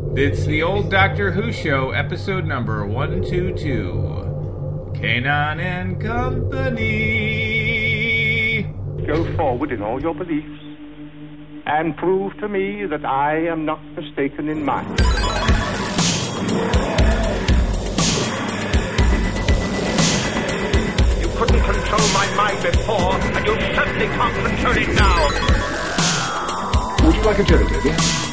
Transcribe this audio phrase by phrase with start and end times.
[0.00, 4.92] It's the old Doctor Who show, episode number 122.
[4.94, 6.84] K9 and Company.
[9.06, 10.60] Go forward in all your beliefs
[11.66, 14.88] and prove to me that I am not mistaken in mine.
[21.20, 25.28] You couldn't control my mind before, and you certainly can't control it now.
[27.04, 28.27] Would you like a jelly baby?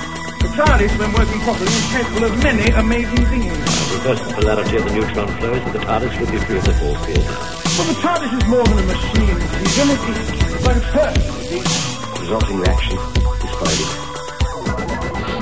[0.45, 3.57] The TARDIS, when working properly, is capable of many amazing things.
[3.97, 6.73] Reverse the polarity of the neutron flows, and the TARDIS will be free of the
[6.73, 7.25] force field.
[7.25, 9.89] But the TARDIS is more than a machine, Stephen.
[9.89, 10.05] It-
[10.53, 12.21] It's like a person, you see.
[12.21, 12.97] Resulting reaction
[13.41, 13.89] is Friday.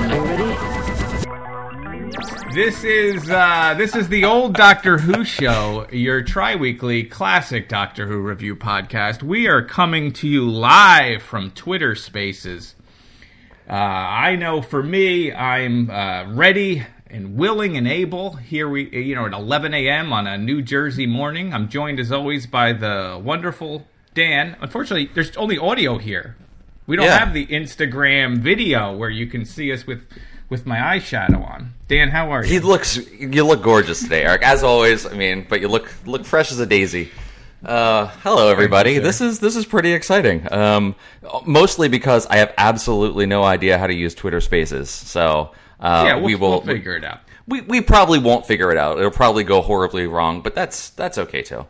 [0.08, 0.50] Are you ready?
[2.54, 8.18] This is uh, this is the old Doctor Who show, your tri-weekly classic Doctor Who
[8.20, 9.22] review podcast.
[9.22, 12.74] We are coming to you live from Twitter Spaces.
[13.68, 18.32] Uh, I know for me, I'm uh, ready and willing and able.
[18.36, 20.12] Here we, you know, at 11 a.m.
[20.12, 21.54] on a New Jersey morning.
[21.54, 24.56] I'm joined as always by the wonderful Dan.
[24.60, 26.36] Unfortunately, there's only audio here.
[26.86, 27.18] We don't Yeah.
[27.18, 30.02] have the Instagram video where you can see us with
[30.50, 31.72] with my eyeshadow on.
[31.88, 32.50] Dan, how are you?
[32.52, 32.98] He looks.
[33.18, 34.42] You look gorgeous today, Eric.
[34.42, 35.06] As always.
[35.06, 37.10] I mean, but you look look fresh as a daisy.
[37.64, 38.98] Uh, hello, everybody.
[38.98, 40.46] This is this is pretty exciting.
[40.52, 40.94] Um,
[41.46, 44.90] mostly because I have absolutely no idea how to use Twitter Spaces.
[44.90, 47.20] So uh, yeah, we'll, we will we'll figure it out.
[47.46, 48.98] We we probably won't figure it out.
[48.98, 51.66] It'll probably go horribly wrong, but that's that's okay too.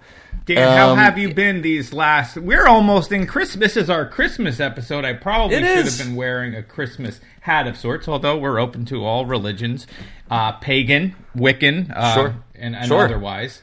[0.46, 2.36] Dan, how Um, have you been these last?
[2.36, 3.72] We're almost in Christmas.
[3.72, 5.04] This is our Christmas episode.
[5.04, 5.98] I probably should is.
[5.98, 9.86] have been wearing a Christmas hat of sorts, although we're open to all religions,
[10.30, 12.34] uh, pagan, Wiccan, uh, Sure.
[12.56, 13.04] and, and Sure.
[13.04, 13.62] otherwise.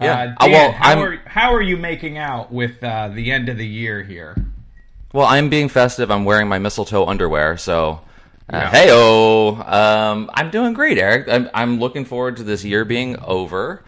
[0.00, 0.34] Yeah.
[0.38, 3.30] Uh, Uh, Dan, well, how I'm- are how are you making out with uh, the
[3.32, 4.36] end of the year here?
[5.12, 6.10] Well, I'm being festive.
[6.10, 8.00] I'm wearing my mistletoe underwear, so.
[8.52, 8.70] Uh, Yeah.
[8.70, 11.28] Heyo, um, I'm doing great, Eric.
[11.28, 13.82] I'm, I'm looking forward to this year being over,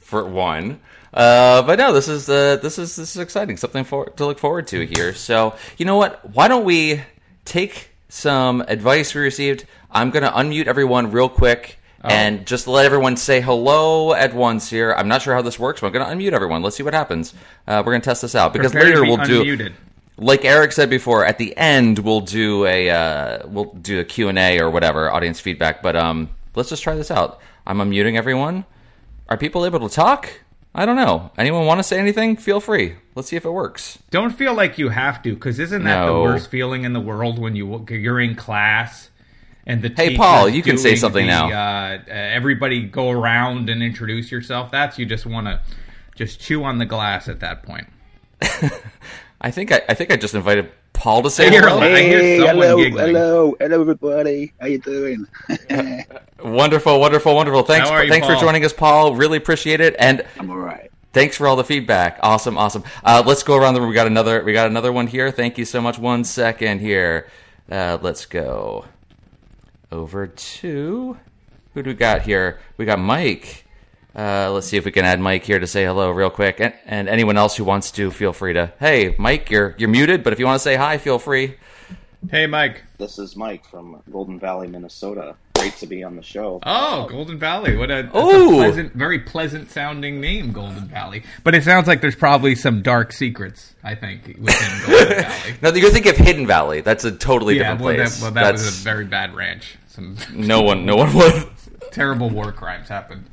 [0.00, 0.80] for one.
[1.14, 3.56] Uh, but no, this is uh, this is this is exciting.
[3.56, 5.14] Something for, to look forward to here.
[5.14, 6.28] So you know what?
[6.34, 7.00] Why don't we
[7.44, 9.64] take some advice we received?
[9.90, 11.78] I'm gonna unmute everyone real quick.
[12.06, 12.10] Oh.
[12.10, 14.92] And just let everyone say hello at once here.
[14.92, 16.62] I'm not sure how this works, but I'm going to unmute everyone.
[16.62, 17.34] Let's see what happens.
[17.66, 19.72] Uh, we're going to test this out because Prepare later be we'll do unmuted.
[20.18, 24.28] like Eric said before, at the end we'll do a uh, we'll do a Q
[24.28, 25.82] and A or whatever audience feedback.
[25.82, 27.40] But um, let's just try this out.
[27.66, 28.64] I'm unmuting everyone.
[29.28, 30.30] Are people able to talk?
[30.74, 31.32] I don't know.
[31.38, 32.36] Anyone want to say anything?
[32.36, 32.96] Feel free.
[33.14, 33.98] Let's see if it works.
[34.10, 36.14] Don't feel like you have to, because isn't that No.
[36.18, 39.08] the worst feeling in the world when you you're in class
[39.66, 41.50] and the Hey, Paul, you can say something the, now.
[41.50, 44.70] Uh, uh, everybody go around and introduce yourself.
[44.70, 45.60] That's you just want to
[46.14, 47.88] just chew on the glass at that point.
[49.40, 51.78] I think I, I think I just invited Paul to say Hey, hello.
[51.78, 53.06] I hear Hey, hello, giggling.
[53.06, 54.52] hello, hello, everybody.
[54.60, 55.26] How you doing?
[56.42, 57.62] Wonderful, wonderful, wonderful.
[57.62, 59.16] Thanks, you, thanks for joining us, Paul.
[59.16, 59.96] Really appreciate it.
[59.98, 60.90] And I'm all right.
[61.14, 62.20] Thanks for all the feedback.
[62.22, 62.84] Awesome, awesome.
[63.02, 63.88] Uh, let's go around the room.
[63.88, 64.44] We got another.
[64.44, 65.30] We got another one here.
[65.30, 65.98] Thank you so much.
[65.98, 67.26] One second here.
[67.70, 68.84] Uh, let's go
[69.96, 71.16] over to
[71.74, 72.60] who do we got here?
[72.76, 73.64] We got Mike.
[74.14, 76.72] Uh, let's see if we can add Mike here to say hello real quick, and,
[76.86, 78.72] and anyone else who wants to, feel free to.
[78.80, 81.56] Hey, Mike, you're you're muted, but if you want to say hi, feel free.
[82.30, 82.82] Hey, Mike.
[82.98, 85.36] This is Mike from Golden Valley, Minnesota.
[85.58, 86.60] Great to be on the show.
[86.64, 87.76] Oh, Golden Valley.
[87.76, 88.56] What a, that's a Ooh.
[88.56, 91.22] pleasant, very pleasant sounding name, Golden Valley.
[91.44, 93.74] But it sounds like there's probably some dark secrets.
[93.82, 95.54] I think within Golden Valley.
[95.62, 96.80] Now you're thinking of Hidden Valley.
[96.80, 98.16] That's a totally yeah, different well, place.
[98.16, 99.76] that, well, that was a very bad ranch.
[99.88, 100.84] Some no one.
[100.84, 101.48] No one would.
[101.90, 103.24] terrible war crimes happened.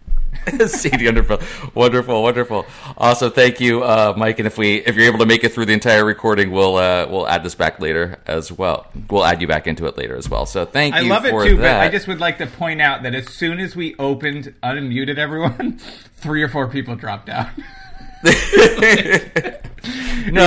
[0.68, 1.44] CD Underfield.
[1.74, 2.66] Wonderful, wonderful.
[2.98, 4.40] Also, thank you, uh, Mike.
[4.40, 7.08] And if we, if you're able to make it through the entire recording, we'll uh,
[7.10, 8.88] we'll add this back later as well.
[9.10, 10.46] We'll add you back into it later as well.
[10.46, 11.66] So thank I you I love it too, but.
[11.66, 15.78] I just would like to point out that as soon as we opened, unmuted everyone,
[16.18, 17.48] three or four people dropped out.
[18.24, 18.32] no,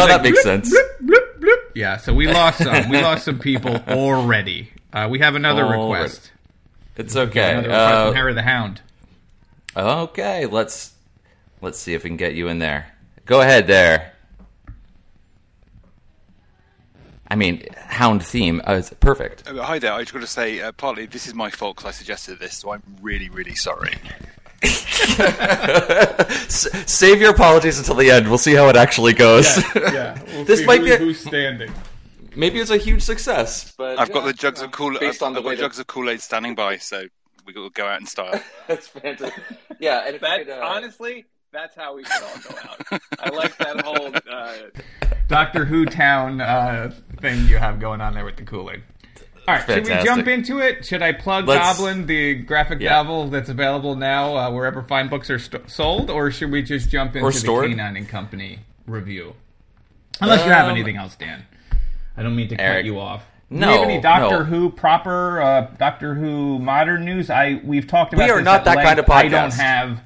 [0.07, 0.75] that like, makes bloop, sense.
[0.75, 1.57] bloop, bloop, bloop.
[1.75, 2.89] Yeah, so we lost some.
[2.89, 4.71] We lost some people already.
[4.93, 5.83] Uh, we have another Already.
[5.83, 6.33] request.
[6.97, 7.51] It's okay.
[7.51, 8.81] Another request from Uh, Harry the Hound.
[9.77, 10.95] Okay, let's
[11.61, 12.93] let's see if we can get you in there.
[13.25, 14.13] Go ahead there.
[17.29, 18.61] I mean, hound theme.
[18.67, 19.49] Uh, it's perfect.
[19.49, 19.93] Uh, Hi there.
[19.93, 22.59] I just got to say, uh, partly this is my fault because I suggested this,
[22.59, 23.95] so I'm really, really sorry.
[26.47, 28.29] S- save your apologies until the end.
[28.29, 29.59] We'll see how it actually goes.
[29.75, 30.15] Yeah,
[30.45, 31.73] This might be a- who's standing.
[32.37, 34.95] Maybe it's a huge success, but I've got the jugs of Kool.
[34.95, 37.07] I've, based on the I've way got jugs of Kool Aid standing by, so
[37.47, 38.41] we will go out in style.
[38.67, 39.33] That's fantastic.
[39.79, 43.01] Yeah, and That could, uh, honestly, that's how we should all go out.
[43.21, 44.13] I like that whole.
[44.31, 44.53] Uh,
[45.29, 48.83] Doctor Who Town uh, thing you have going on there with the Kool Aid.
[49.49, 50.85] All right, should we jump into it?
[50.85, 52.91] Should I plug Let's- Goblin, the graphic Yeah.
[52.95, 56.91] novel that's available now uh, wherever fine books are st- sold, or should we just
[56.91, 57.71] jump into Or the stored?
[57.71, 59.35] K9 and Company review?
[60.21, 61.45] Unless you have Um, anything else, Dan.
[62.17, 63.25] I don't mean to cut you off.
[63.51, 64.45] Do no, you have any Doctor no.
[64.45, 67.31] Who proper, uh, Doctor Who modern news?
[67.31, 68.25] I we've talked about.
[68.25, 68.99] We are not at that kind length.
[69.09, 70.01] of I don't have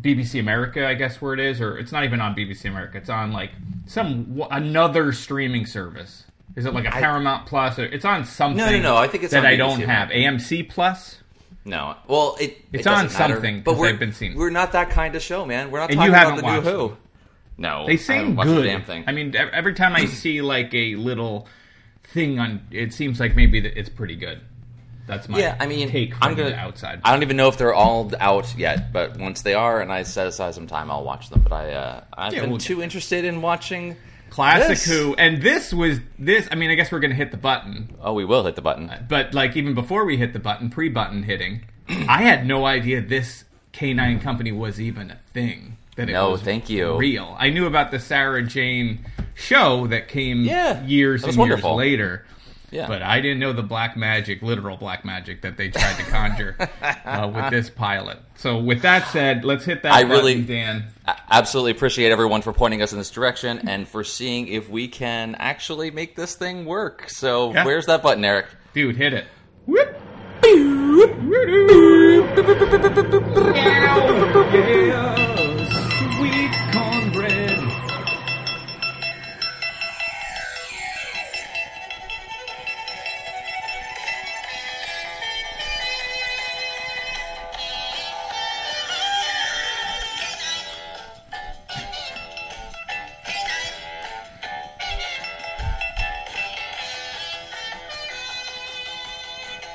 [0.00, 2.98] BBC America, I guess where it is, or it's not even on BBC America.
[2.98, 3.52] It's on like
[3.86, 6.24] some another streaming service.
[6.56, 7.78] Is it like a Paramount Plus?
[7.78, 8.56] Or, it's on something.
[8.56, 10.08] No, no, no, I think it's that I don't have.
[10.10, 11.20] AMC Plus,
[11.64, 14.90] No, well, it It's it on matter, something, but I've been seeing- we're not that
[14.90, 15.70] kind of show, man.
[15.70, 16.88] We're not And talking about the new Who.
[16.88, 16.96] them.
[17.58, 18.46] No, they I seem good.
[18.58, 19.04] The damn thing.
[19.06, 21.46] I mean, every time I see like a little
[22.04, 24.40] thing on, it seems like maybe that it's pretty good.
[25.06, 27.00] That's my yeah, I mean, take I'm gonna the outside.
[27.04, 30.02] I don't even know if they're all out yet, but once they are, and I
[30.02, 31.40] set aside some time, I'll watch them.
[31.42, 33.96] But I, uh, I've Yeah, been we'll too interested in watching
[34.30, 34.78] Classic.
[34.90, 36.48] Who, and this was this.
[36.50, 38.90] I mean, I guess we're gonna hit the button, Oh, we will hit the button.
[39.08, 43.44] but like even before we hit the button, pre-button hitting, I had no idea this
[43.74, 45.76] K9 company was even a thing.
[45.96, 46.96] That it No, was thank you.
[46.96, 47.36] Real.
[47.38, 49.04] I knew about the Sarah Jane
[49.34, 51.70] show that came Yeah, years that and wonderful.
[51.70, 52.26] years later.
[52.70, 52.88] Yeah.
[52.88, 56.56] But I didn't know the black magic, literal black magic that they tried to conjure
[57.04, 58.18] uh, with this pilot.
[58.34, 60.86] So with that said, let's hit that I button, really- Dan.
[61.30, 65.36] Absolutely appreciate everyone for pointing us in this direction and for seeing if we can
[65.36, 67.08] actually make this thing work.
[67.10, 67.64] So Yeah.
[67.64, 68.46] where's that button, Eric?
[68.72, 69.26] Dude, hit it.
[69.66, 69.94] Whoop.
[74.74, 75.63] Yeah,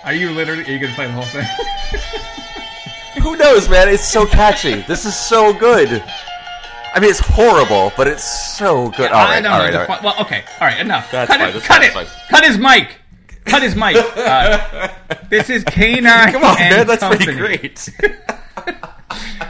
[0.10, 0.64] Are you literally?
[0.64, 1.46] Are you gonna play the whole thing?
[3.22, 3.88] Who knows, man?
[3.90, 4.82] It's so catchy.
[4.88, 6.02] this is so good.
[6.96, 9.12] I mean, it's horrible, but it's so good.
[9.12, 10.00] all I right, all right, all right.
[10.00, 11.12] fu- Well, okay, all right, enough.
[11.12, 11.62] That's cut fine, it.
[11.64, 11.94] Cut it.
[11.94, 12.06] fine.
[12.28, 12.96] Cut his mic.
[13.46, 13.98] Cut his mic.
[14.18, 14.88] Uh,
[15.30, 16.02] this is K9
[16.32, 16.88] Come on, man.
[16.88, 17.26] That's Company.
[17.26, 17.90] pretty great.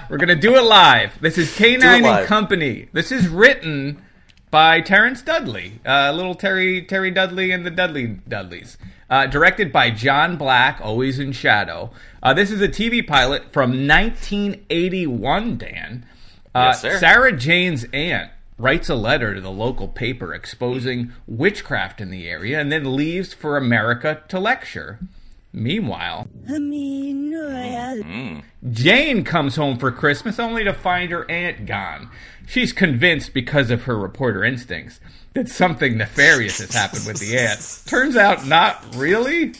[0.09, 1.19] We're gonna do it live.
[1.21, 2.27] This is K9 and.
[2.27, 2.89] Company.
[2.91, 4.03] This is written
[4.51, 8.77] by Terence Dudley, uh, little Terry Terry Dudley and the Dudley Dudleys.
[9.09, 11.91] Uh, directed by John Black, always in shadow.
[12.21, 15.57] Uh, this is a TV pilot from 1981.
[15.57, 16.05] Dan,
[16.53, 16.97] uh, Yes, sir.
[16.99, 22.59] Sarah Jane's aunt writes a letter to the local paper exposing witchcraft in the area,
[22.59, 24.99] and then leaves for America to lecture.
[25.51, 26.27] Meanwhile,
[28.71, 32.09] Jane comes home for Christmas only to find her aunt gone.
[32.47, 34.99] She's convinced, because of her reporter instincts,
[35.33, 37.83] that something nefarious has happened with the aunt.
[37.85, 39.53] Turns out, not really.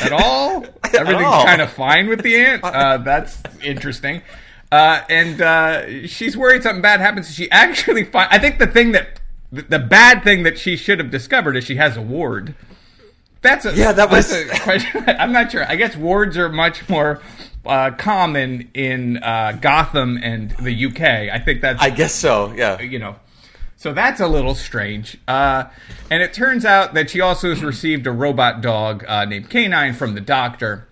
[0.00, 0.64] At all.
[0.94, 1.44] Everything's all.
[1.44, 2.64] kind of fine with the aunt.
[2.68, 4.22] Uh, that's interesting.
[4.70, 7.32] Uh, and uh, she's worried something bad happens.
[7.34, 8.28] She actually find.
[8.30, 11.64] I think the thing that the, the bad thing that she should have discovered is
[11.64, 12.54] she has a ward.
[13.40, 15.04] That's a Yeah, that was- a question.
[15.08, 15.64] I'm not sure.
[15.68, 17.20] I guess wards are much more
[17.64, 21.00] uh, common in uh, Gotham and the UK.
[21.32, 22.52] I think that's I guess so.
[22.54, 22.80] Yeah.
[22.80, 23.16] you know.
[23.76, 25.18] So that's a little strange.
[25.28, 25.64] Uh,
[26.10, 29.94] and it turns out that she also has received a robot dog uh, named K9
[29.94, 30.88] from the doctor.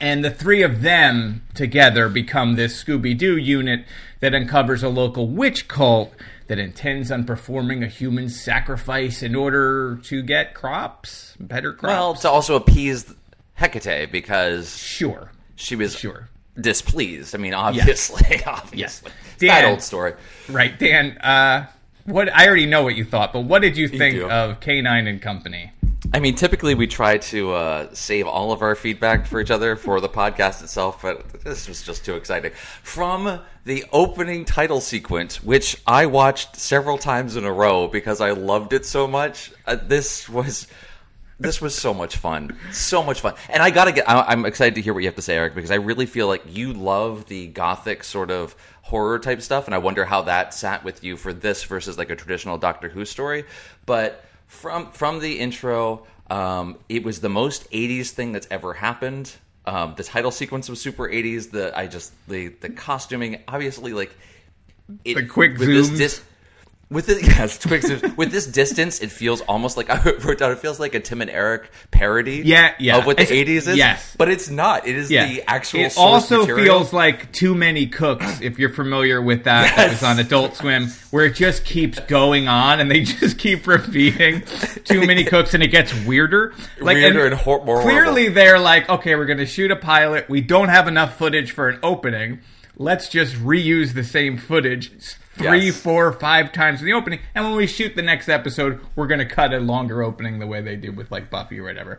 [0.00, 3.84] And the three of them together become this Scooby Doo unit
[4.20, 6.14] that uncovers a local witch cult
[6.48, 11.92] that intends on performing a human sacrifice in order to get crops, better crops.
[11.92, 13.14] Well, to also appease
[13.54, 15.30] Hecate because sure.
[15.56, 16.28] she was Sure.
[16.60, 17.34] displeased.
[17.34, 20.14] I mean, obviously, obviously, It's that old story.
[20.48, 21.18] Right, Dan.
[21.18, 21.66] Uh,
[22.04, 24.30] what I already know what you thought, but what did you think do.
[24.30, 25.72] of K9 and Company?
[26.14, 29.76] I mean, typically we try to uh, save all of our feedback for each other
[29.76, 32.52] for the podcast itself, but this was just too exciting.
[32.82, 38.30] From the opening title sequence, which I watched several times in a row because I
[38.30, 40.66] loved it so much, uh, this was.
[41.40, 44.10] This was so much fun, so much fun, and I gotta get.
[44.10, 46.26] I, I'm excited to hear what you have to say, Eric, because I really feel
[46.26, 50.52] like you love the gothic sort of horror type stuff, and I wonder how that
[50.52, 53.44] sat with you for this versus like a traditional Doctor Who story.
[53.86, 59.30] But from from the intro, um, it was the most '80s thing that's ever happened.
[59.68, 61.50] Um, the title sequence was super '80s.
[61.50, 64.16] The I just the the costuming, obviously, like
[65.04, 65.96] it, The quick with this zooms.
[65.98, 66.22] dis-
[66.90, 67.82] With this, yes, quick
[68.16, 70.52] with this distance, it feels almost like I wrote down.
[70.52, 72.40] It feels like a Tim and Eric parody.
[72.44, 72.96] Yeah, yeah.
[72.96, 73.76] Of what the eighties is.
[73.76, 74.14] yes.
[74.16, 74.86] but it's not.
[74.86, 75.26] It is Yeah.
[75.28, 75.80] the actual.
[75.80, 76.64] It also material.
[76.78, 79.76] feels like Too Many Cooks, if you're familiar with that.
[79.76, 83.66] That was on Adult Swim, where it just keeps going on and they just keep
[83.66, 84.42] repeating
[84.84, 86.54] Too Many Cooks and it gets weirder.
[86.80, 90.28] Weirder and hor- more Clearly, they're like, okay, we're going to shoot a pilot.
[90.30, 92.40] We don't have enough footage for an opening.
[92.78, 94.92] Let's just reuse the same footage
[95.36, 95.80] three, Yes.
[95.80, 97.18] four, five times in the opening.
[97.34, 100.46] And when we shoot the next episode, we're going to cut a longer opening the
[100.46, 101.98] way they did with like Buffy or whatever.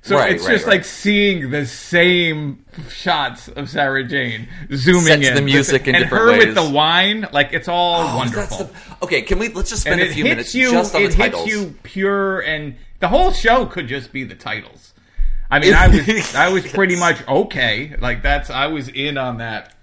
[0.00, 0.72] So Right, it's right, just right.
[0.76, 6.04] like seeing the same shots of Sarah Jane zooming Sets in the music in and
[6.04, 6.46] different her ways.
[6.46, 8.64] with the wine, like it's all Oh, wonderful.
[8.64, 8.72] the-
[9.04, 10.70] okay, can we let's just spend a few minutes you.
[10.72, 11.46] just on the titles?
[11.48, 14.92] It hits you pure, and the whole show could just be the titles.
[15.50, 17.94] I mean, I was I was pretty much okay.
[17.98, 19.73] Like that's I was in on that.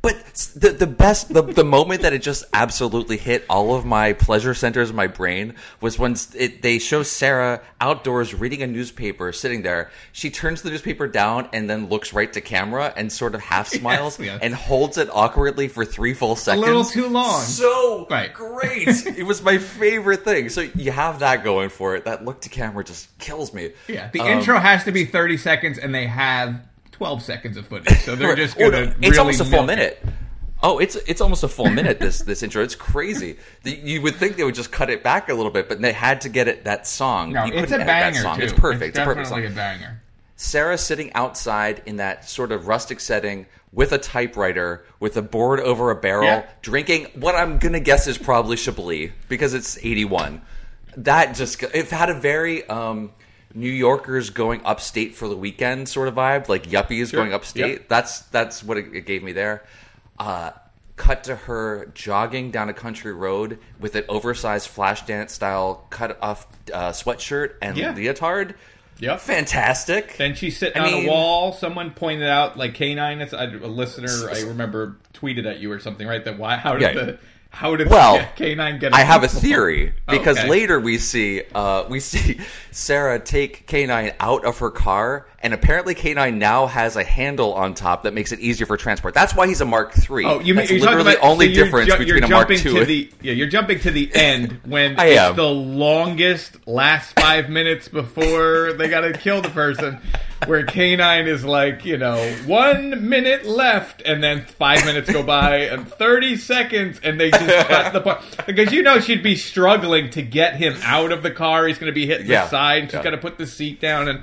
[0.00, 0.14] But
[0.54, 4.54] the the best the the moment that it just absolutely hit all of my pleasure
[4.54, 9.62] centers of my brain was when it, they show Sarah outdoors reading a newspaper, sitting
[9.62, 9.90] there.
[10.12, 13.66] She turns the newspaper down and then looks right to camera and sort of half
[13.80, 14.38] smiles yes.
[14.40, 16.62] and holds it awkwardly for three full seconds.
[16.62, 17.40] A little too long.
[17.42, 18.32] So Right.
[18.32, 18.86] great!
[19.18, 20.48] it was my favorite thing.
[20.48, 22.04] So you have that going for it.
[22.04, 23.72] That look to camera just kills me.
[23.88, 26.60] Yeah, the Um, intro has to be thirty seconds, and they have
[26.98, 28.86] twelve seconds of footage, so they're just Oh, gonna.
[28.86, 30.02] no, it's almost a full milk it.
[30.04, 30.04] minute.
[30.62, 32.00] Oh, it's it's almost a full minute.
[32.00, 33.36] This this intro, it's crazy.
[33.62, 35.92] The, you would think they would just cut it back a little bit, but they
[35.92, 37.32] had to get it that song.
[37.32, 38.36] No, you it's a banger that song.
[38.38, 38.42] too.
[38.44, 38.82] It's perfect.
[38.82, 39.52] It's It's, a perfect definitely song.
[39.52, 40.02] a banger.
[40.36, 45.60] Sarah sitting outside in that sort of rustic setting with a typewriter, with a board
[45.60, 46.46] over a barrel, Yeah.
[46.62, 50.40] drinking what I'm gonna guess is probably Chablis because it's 81.
[50.96, 53.12] That just it had a very um,
[53.58, 57.72] New Yorkers going upstate for the weekend sort of vibe, like yuppies going upstate.
[57.80, 57.88] Yep.
[57.88, 59.64] That's that's what it, it gave me there.
[60.18, 60.50] Uh,
[60.96, 66.46] cut to her jogging down a country road with an oversized Flashdance style cut off
[66.72, 67.94] uh, sweatshirt and Yeah.
[67.94, 68.54] leotard.
[69.00, 69.20] Yep.
[69.20, 70.16] Fantastic.
[70.16, 71.52] Then she's sitting I on mean- a wall.
[71.52, 76.24] Someone pointed out, like K9, a listener I remember tweeted at you or something, right?
[76.24, 76.56] That why?
[76.56, 76.92] How did Yeah.
[77.04, 77.18] the
[77.50, 78.94] how did Well, K9 get?
[78.94, 80.48] I have a theory because Okay.
[80.48, 82.40] later we see uh, we see
[82.70, 87.74] Sarah take K9 out of her car, and apparently K9 now has a handle on
[87.74, 89.14] top that makes it easier for transport.
[89.14, 90.24] That's why he's a Mark III.
[90.24, 92.48] Oh, you mean That's you're literally about, only so you're difference ju- between a Mark
[92.48, 92.78] jumping II.
[92.80, 95.36] to the yeah, you're jumping to the end when I it's am.
[95.36, 99.98] the longest last five minutes before they got to kill the person.
[100.46, 102.16] Where K9 is like, you know,
[102.46, 107.44] one minute left, and then five minutes go by, and 30 seconds, and they just
[107.68, 108.22] cut the part.
[108.46, 111.66] Because you know she'd be struggling to get him out of the car.
[111.66, 112.44] He's going to be hitting Yeah.
[112.44, 113.02] the side, and she's Yeah.
[113.02, 114.06] got to put the seat down.
[114.06, 114.22] And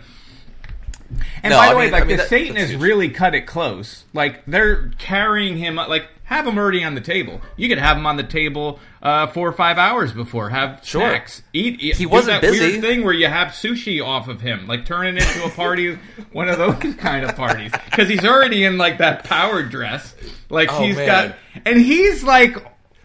[1.46, 3.10] and No, by the I way, mean- like I mean, the that- Satanists that's really
[3.10, 4.04] cut it close.
[4.14, 5.75] Like they're carrying him.
[5.75, 7.40] Like have him already on the table.
[7.56, 10.50] You could have him on the table uh, four or five hours before.
[10.50, 11.02] Have Sure.
[11.02, 11.44] snacks.
[11.54, 11.80] Eat.
[11.82, 12.60] eat He wasn't that busy.
[12.72, 16.00] Weird thing where you have sushi off of him, like turn it into a party,
[16.32, 20.16] one of those kind of parties, because he's already in like that power dress.
[20.50, 21.08] Like Oh, he's man.
[21.30, 21.36] got,
[21.66, 22.58] and he's like.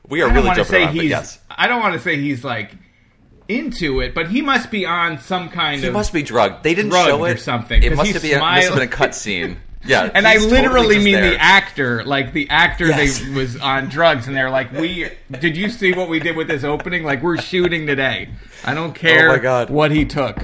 [0.09, 1.11] We are I don't really wanna say around, he's.
[1.11, 1.39] yes.
[1.49, 2.73] I don't want to say he's like
[3.59, 5.93] into it, but he must be on some kind He of.
[5.93, 6.63] must be drugged.
[6.63, 8.91] They didn't drugged show it or something, It must have been, must have been a
[8.91, 9.59] cut scene.
[9.85, 11.31] Yeah, And I he's totally literally mean there.
[11.31, 13.19] the actor, like the actor Yes.
[13.21, 15.09] they was on drugs, and they're like, "We
[15.41, 17.03] did you see what we did with this opening?
[17.03, 18.29] Like we're shooting today.
[18.65, 19.71] I don't care Oh my God.
[19.71, 20.37] what he took.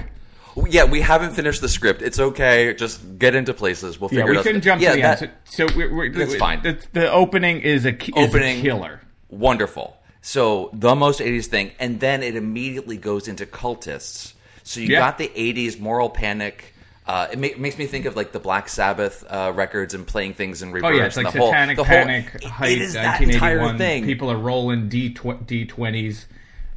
[0.70, 2.00] Yeah, we haven't finished the script.
[2.00, 2.72] It's okay.
[2.72, 4.00] Just get into places.
[4.00, 4.44] We'll Yeah, figure we it out.
[4.44, 5.30] couldn't jump yeah, to the that- end.
[5.44, 6.62] So, so we're, we're, That's fine.
[6.62, 8.62] The, the opening is a, is a Opening.
[8.62, 9.02] killer.
[9.28, 9.98] Wonderful.
[10.26, 14.33] So the most 80s thing, and then it immediately goes into cultists.
[14.64, 14.99] So you Yeah.
[14.99, 16.75] got the 80s moral panic.
[17.06, 20.35] Uh, it ma- makes me think of like the Black Sabbath uh, records and playing
[20.35, 20.90] things in reverse.
[20.92, 23.21] Oh yeah, it's like the whole- Satanic the whole- Panic, it- height, it is that
[23.23, 23.78] entire 1981.
[23.78, 24.04] thing.
[24.04, 25.16] People are rolling D
[25.47, 26.26] D twenties.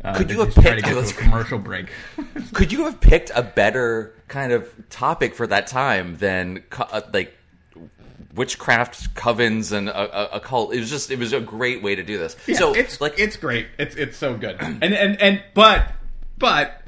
[0.04, 1.88] Uh, Could you have to picked- oh, to a commercial break?
[2.54, 7.36] Could you have picked a better kind of topic for that time than uh, like
[8.40, 10.74] witchcraft covens and a, a, a cult?
[10.74, 12.36] It was just it was a great way to do this.
[12.48, 13.68] Yeah, so it's like it's great.
[13.78, 14.56] It's it's so good.
[14.62, 15.92] And and and but
[16.38, 16.82] but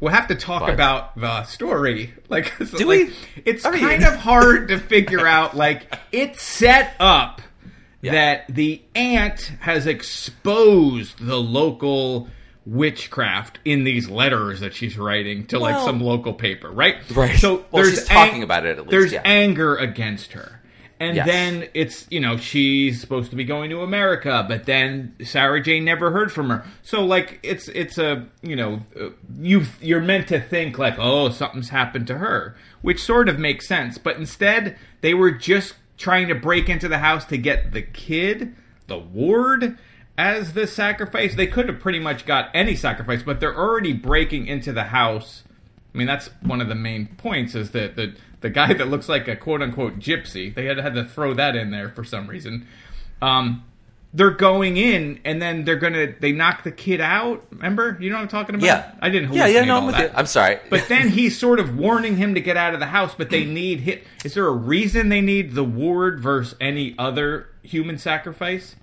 [0.00, 0.74] we'll have to talk But.
[0.74, 2.12] about the story.
[2.28, 3.14] Like, so, Do like, we?
[3.44, 5.56] It's mean- kind of hard to figure out.
[5.56, 7.40] Like it's set up
[8.02, 8.12] Yeah.
[8.12, 12.28] that the aunt has exposed the local
[12.64, 16.96] witchcraft in these letters that she's writing to like some local paper, right?
[17.10, 17.36] Right.
[17.38, 19.22] So Well, there's she's talking about it at least, There's yeah.
[19.24, 20.60] anger against her.
[21.02, 21.26] And Yes.
[21.26, 25.84] then it's, you know, she's supposed to be going to America, but then Sarah Jane
[25.84, 26.64] never heard from her.
[26.82, 29.08] So like it's it's a, you know, uh,
[29.40, 33.66] you you're meant to think like, "Oh, something's happened to her," which sort of makes
[33.66, 37.82] sense, but instead they were just trying to break into the house to get the
[37.82, 38.54] kid,
[38.86, 39.76] the ward,
[40.16, 41.34] as the sacrifice.
[41.34, 45.42] They could have pretty much got any sacrifice, but they're already breaking into the house.
[45.92, 49.08] I mean, that's one of the main points is that the the guy that looks
[49.08, 50.54] like a quote unquote gypsy.
[50.54, 52.66] They had had to throw that in there for some reason.
[53.22, 53.64] Um,
[54.14, 57.46] they're going in and then they're gonna they knock the kid out.
[57.50, 57.96] Remember?
[57.98, 58.66] You know what I'm talking about?
[58.66, 58.92] Yeah.
[59.00, 59.32] I didn't.
[59.32, 60.10] Yeah, yeah, no, I'm with that.
[60.10, 60.16] you.
[60.16, 60.58] I'm sorry.
[60.68, 63.44] But then he's sort of warning him to get out of the house, but they
[63.44, 64.04] need hit.
[64.24, 68.76] Is there a reason they need the ward versus any other human sacrifice?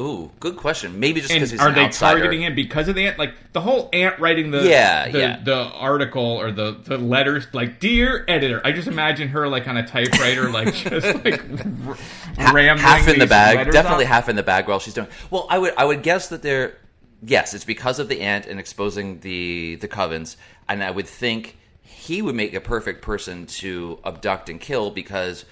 [0.00, 0.98] Ooh, good question.
[0.98, 2.20] Maybe just because he's are they outsider.
[2.20, 3.18] targeting him because of the aunt?
[3.18, 5.40] Like the whole aunt writing the Yeah, the, yeah.
[5.44, 8.62] the article or the the letters like dear editor.
[8.64, 13.18] I just imagine her like on a typewriter, like just like r- rambling half in
[13.18, 14.10] the bag, definitely off.
[14.12, 15.08] half in the bag while she's doing.
[15.30, 16.78] Well, I would I would guess that they're
[17.22, 20.36] yes, it's because of the aunt and exposing the the covens,
[20.70, 25.44] and I would think he would make a perfect person to abduct and kill because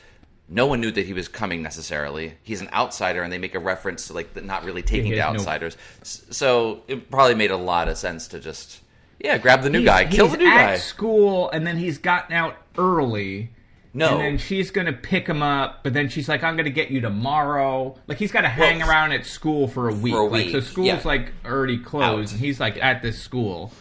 [0.53, 2.35] no one knew that he was coming necessarily.
[2.43, 5.23] He's an outsider, and they make a reference to like not really taking he the
[5.23, 5.77] has no- outsiders.
[6.03, 8.81] So it probably made a lot of sense to just
[9.23, 10.77] yeah grab the new He's- guy, kill he's the new at guy.
[10.77, 13.51] school, and then he's gotten out early.
[13.93, 14.11] No.
[14.11, 17.01] And then she's gonna pick him up, but then she's like, "I'm gonna get you
[17.01, 20.15] tomorrow." Like he's got to hang Well, around at school for a week.
[20.15, 21.01] a Like so, school's yeah.
[21.05, 22.33] like already closed, Out.
[22.33, 23.73] and he's like at this school.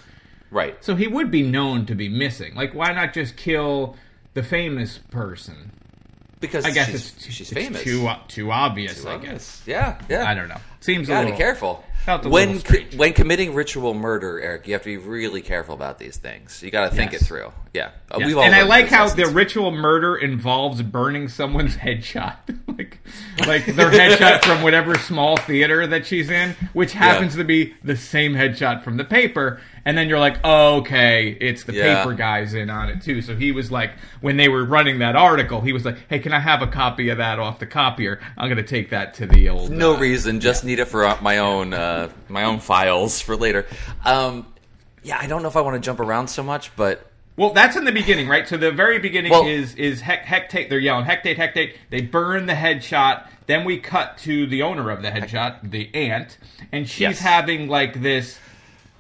[0.52, 0.84] Right.
[0.84, 2.56] So he would be known to be missing.
[2.56, 3.96] Like, why not just kill
[4.34, 5.74] the famous person?
[6.40, 7.84] Because I guess she's, it's, she's it's famous.
[7.84, 9.02] too too obvious.
[9.02, 9.34] Too I obvious.
[9.34, 9.64] guess.
[9.68, 10.30] Yeah, yeah.
[10.30, 10.58] I don't know.
[10.80, 11.84] Seems a gotta little be careful.
[12.24, 16.18] When co- when committing ritual murder, Eric, you have to be really careful about these
[16.18, 16.64] things.
[16.64, 17.22] You got to think Yes.
[17.22, 17.52] it through.
[17.74, 18.28] Yeah, Uh, Yes.
[18.28, 19.28] we've all and I like how lessons.
[19.28, 22.98] the ritual murder involves burning someone's headshot, like
[23.46, 27.98] like their headshot from whatever small theater that she's in, which happens to be the
[27.98, 29.62] same headshot from the paper.
[29.86, 32.04] And then you're like, oh, okay, it's the Yeah.
[32.04, 33.22] paper guys in on it too.
[33.22, 36.34] So he was like, when they were running that article, he was like, hey, can
[36.34, 38.20] I have a copy of that off the copier?
[38.38, 39.72] I'm going to take that to the old.
[39.72, 43.36] no uh, reason, just need it for uh, my own uh, my own files for
[43.36, 43.66] later.
[44.06, 44.46] Um,
[45.04, 47.06] yeah, I don't know if I want to jump around so much, but
[47.38, 48.46] Well, that's in the beginning, right?
[48.48, 50.70] So the very beginning Well- is is hec- hectate.
[50.70, 51.74] They're yelling hectate, hectate.
[51.90, 53.28] They burn the headshot.
[53.48, 56.38] Then we cut to the owner of the headshot, the aunt,
[56.72, 57.20] and she's Yes.
[57.20, 58.38] having like this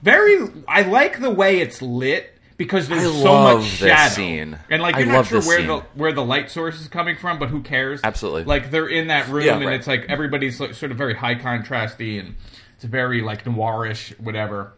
[0.01, 0.49] very.
[0.67, 4.57] I like the way it's lit because there's I so much shadow, scene.
[4.69, 5.67] and like you're not love sure where scene.
[5.67, 8.01] the where the light source is coming from, but who cares?
[8.03, 8.43] Absolutely.
[8.43, 9.75] Like they're in that room, Yeah, and right.
[9.75, 12.35] it's like everybody's like, sort of very high contrasty, and
[12.75, 14.73] it's very like noirish, whatever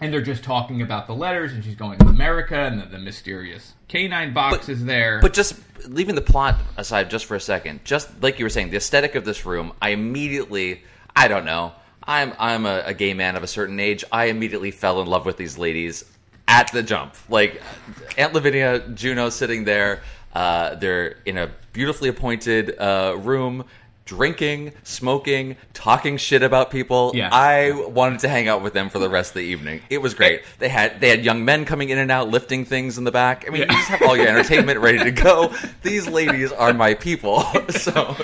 [0.00, 2.98] and they're just talking about the letters, and she's going to America, and the, the
[2.98, 5.20] mysterious canine box is there.
[5.20, 5.54] But just
[5.88, 9.14] leaving the plot aside just for a second, just like you were saying, the aesthetic
[9.16, 10.84] of this room, I immediately,
[11.16, 11.72] I don't know,
[12.08, 14.02] I'm I'm a, a gay man of a certain age.
[14.10, 16.04] I immediately fell in love with these ladies
[16.48, 17.14] at the jump.
[17.28, 17.62] Like
[18.16, 20.02] Aunt Lavinia, Juno sitting there.
[20.34, 23.64] Uh, they're in a beautifully appointed uh, room.
[24.08, 27.12] Drinking, smoking, talking shit about people.
[27.14, 27.28] Yeah.
[27.30, 29.82] I wanted to hang out with them for the rest of the evening.
[29.90, 30.42] It was great.
[30.58, 33.44] They had they had young men coming in and out, lifting things in the back.
[33.46, 35.52] I mean, you just have all your entertainment ready to go.
[35.82, 37.44] These ladies are my people.
[37.70, 38.16] So,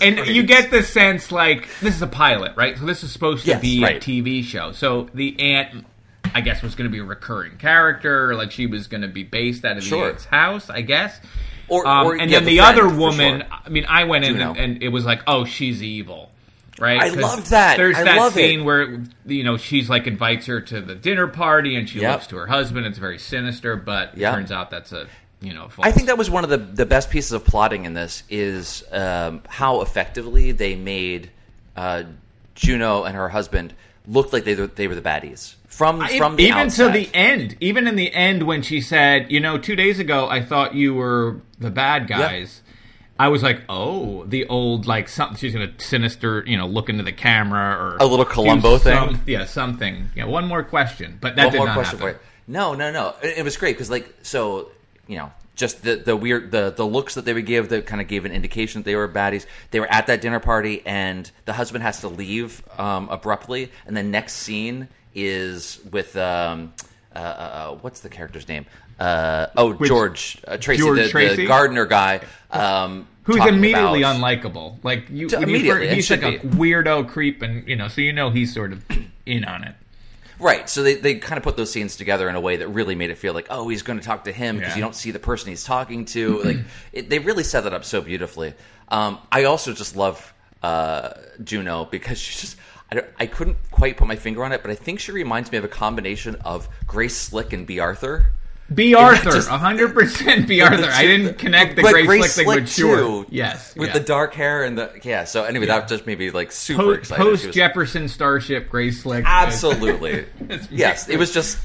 [0.00, 0.28] and great.
[0.28, 2.78] you get the sense like this is a pilot, right?
[2.78, 3.96] So this is supposed to Yes, be right.
[3.96, 4.70] a TV show.
[4.72, 5.84] So the aunt,
[6.34, 8.34] I guess, was going to be a recurring character.
[8.36, 10.04] Like she was going to be based out of Sure.
[10.06, 11.20] the aunt's house, I guess.
[11.72, 13.40] Or- um, or, and yeah, then the the, friend, other woman.
[13.40, 13.48] sure.
[13.64, 16.30] I mean, I went in and, and it was like, oh, she's evil.
[16.78, 17.76] Right, I loved that.
[17.76, 18.40] There's I that love it.
[18.40, 22.12] scene where you know she's like invites her to the dinner party, and she Yep.
[22.12, 22.86] looks to her husband.
[22.86, 24.32] It's very sinister, but Yep.
[24.32, 25.06] it turns out that's a
[25.42, 25.68] you know.
[25.80, 28.84] I think that was one of the the best pieces of plotting in this is
[28.90, 31.30] um, how effectively they made
[31.76, 32.04] uh,
[32.54, 33.74] Juno and her husband
[34.08, 36.92] look like they they were the baddies from from the even outset.
[36.92, 37.56] to the end.
[37.60, 40.94] Even in the end, when she said, "You know, two days ago I thought you
[40.94, 42.62] were the bad guys,"
[43.18, 47.02] I was like, "Oh, the old like something." She's gonna sinister, you know, look into
[47.02, 48.94] the camera or A little Columbo thing?
[48.96, 50.10] some- yeah, something.
[50.14, 52.14] Yeah, one more question, but that One more question happen.
[52.14, 52.26] for you.
[52.48, 53.14] No, no, no.
[53.22, 54.70] It, it was great because, like, so
[55.06, 58.00] you know, just the the weird the the looks that they would give that kind
[58.00, 59.46] of gave an indication that they were baddies.
[59.70, 63.96] They were at that dinner party, and the husband has to leave um, abruptly, and
[63.96, 66.72] the next scene is with um,
[67.14, 68.66] uh, uh, uh, what's the character's name?
[68.98, 71.36] Uh, oh, Which- George uh, Tracy, George the, Tracy?
[71.36, 72.20] the gardener guy.
[72.50, 74.78] Um, Who's immediately about- unlikable?
[74.82, 76.38] Like you, you immediately, fir- he's like a be.
[76.38, 78.84] weirdo creep, and you know, so you know he's sort of
[79.26, 79.74] in on it.
[80.40, 80.68] Right.
[80.68, 83.10] So they, they kind of put those scenes together in a way that really made
[83.10, 84.76] it feel like, oh, he's going to talk to him because Yeah.
[84.76, 86.42] you don't see the person he's talking to.
[86.42, 86.56] like
[86.92, 88.54] it, they really set that up so beautifully.
[88.88, 91.10] Um, I also just love uh,
[91.44, 92.56] Juno because she's just.
[92.92, 95.58] I, I couldn't quite put my finger on it, but I think she reminds me
[95.58, 98.32] of a combination of Grace Slick and Bea Arthur.
[98.72, 100.88] Bea Arthur, hundred percent Bea Arthur.
[100.90, 103.26] I didn't connect the Grace, Grace Slick thing, but sure.
[103.28, 103.94] Yes, with yeah.
[103.94, 105.24] the dark hair and the yeah.
[105.24, 107.22] So anyway, that just made me like super Po- excited.
[107.22, 109.24] Post was- Jefferson Starship Grace Slick.
[109.26, 110.26] Absolutely.
[110.70, 111.58] Yes, it was just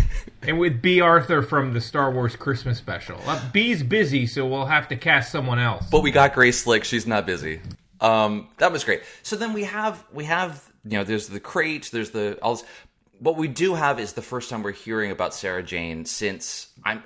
[0.42, 3.18] and with Bea Arthur from the Star Wars Christmas special.
[3.26, 5.86] Uh, Bea's busy, so we'll have to cast someone else.
[5.90, 6.84] But we got Grace Slick.
[6.84, 7.60] She's not busy.
[8.00, 9.02] Um, that was great.
[9.22, 11.90] So then we have we have you know there's the crate.
[11.92, 12.54] There's the all.
[12.56, 12.64] This,
[13.18, 17.02] what we do have is the first time we're hearing about Sarah Jane since I'm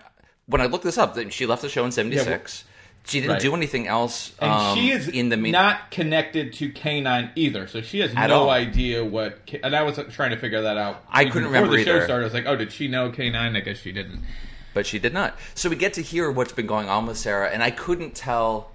[0.46, 1.14] when I looked this up.
[1.14, 2.64] that She left the show in '76.
[3.06, 3.42] she didn't Right.
[3.42, 4.32] do anything else.
[4.40, 8.12] and um, she is in the mean- not connected to K9 either, so she has
[8.16, 8.50] At no all.
[8.50, 9.38] idea what.
[9.62, 11.02] And I was trying to figure that out.
[11.10, 12.22] I couldn't before remember the show started.
[12.22, 13.56] I was like, oh, did she know K9?
[13.56, 14.22] I guess she didn't.
[14.72, 15.36] but she did not.
[15.54, 18.70] So we get to hear what's been going on with Sarah, and I couldn't tell.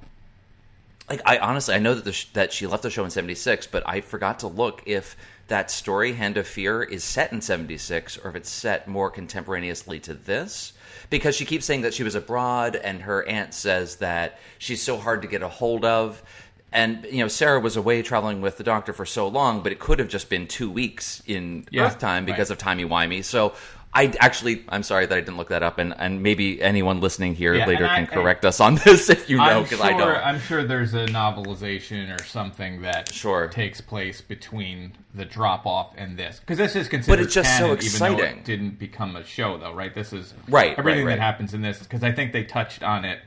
[1.09, 3.67] Like I honestly, I know that the sh- that she left the show in '76,
[3.67, 5.15] but I forgot to look if
[5.47, 9.99] that story, Hand of Fear, is set in '76 or if it's set more contemporaneously
[10.01, 10.73] to this.
[11.09, 14.97] Because she keeps saying that she was abroad, and her aunt says that she's so
[14.97, 16.21] hard to get a hold of.
[16.71, 19.79] And you know, Sarah was away traveling with the doctor for so long, but it
[19.79, 22.55] could have just been two weeks in Yeah, Earth time because right.
[22.55, 23.23] of timey wimey.
[23.23, 23.53] So
[23.91, 27.33] I actually, I'm sorry that I didn't look that up, and, and maybe anyone listening
[27.33, 29.79] here Yeah, later and can I- correct us on this if you know, I'm because
[29.79, 30.25] sure, I don't.
[30.25, 33.47] I'm sure there's a novelization or something that Sure.
[33.47, 37.17] takes place between the drop off and this because this is considered.
[37.17, 38.37] But it's just so canon, even though exciting.
[38.39, 39.93] it didn't become a show, though, right?
[39.93, 43.05] This is Right, Everything right, that happens in this because I think they touched on
[43.05, 43.19] it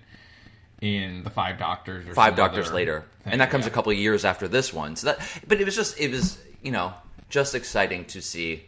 [0.80, 3.70] in the Five Doctors or Five Doctors later, thing, and that comes yeah.
[3.70, 4.94] a couple of years after this one.
[4.96, 6.92] So that, but it was just, it was, you know,
[7.30, 8.62] just exciting to see.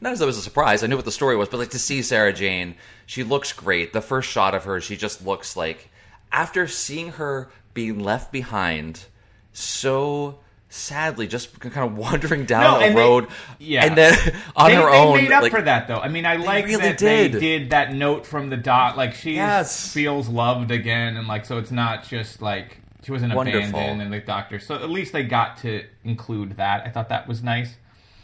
[0.00, 0.82] Not as though it was a surprise.
[0.82, 3.92] I knew what the story was, but like to see Sarah Jane, she looks great.
[3.92, 5.90] The first shot of her, she just looks like
[6.32, 9.04] after seeing her being left behind
[9.52, 13.26] so sadly, just kind of wandering down No, a and they- road,
[13.58, 13.84] yeah.
[13.84, 14.14] and then
[14.56, 15.98] on they, her they own, made up like, for that though.
[15.98, 17.32] I mean, I like really that did.
[17.32, 18.96] they did that note from the dot.
[18.96, 19.92] Like she Yes.
[19.92, 23.68] feels loved again, and like so it's not just like she wasn't Wonderful.
[23.70, 24.58] abandoned and the doctor.
[24.58, 26.86] So at least they got to include that.
[26.86, 27.74] I thought that was nice,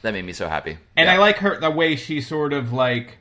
[0.06, 0.78] that made me so happy.
[0.96, 1.14] and Yeah.
[1.14, 3.18] I like her the way she sort of like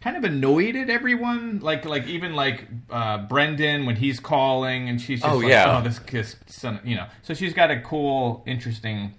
[0.00, 1.60] kind of annoyed at everyone.
[1.60, 5.78] Like like even like uh, Brendan when he's calling, and she's just Oh, like, yeah.
[5.78, 7.06] oh this this son, you know.
[7.22, 9.14] So she's got a cool, interesting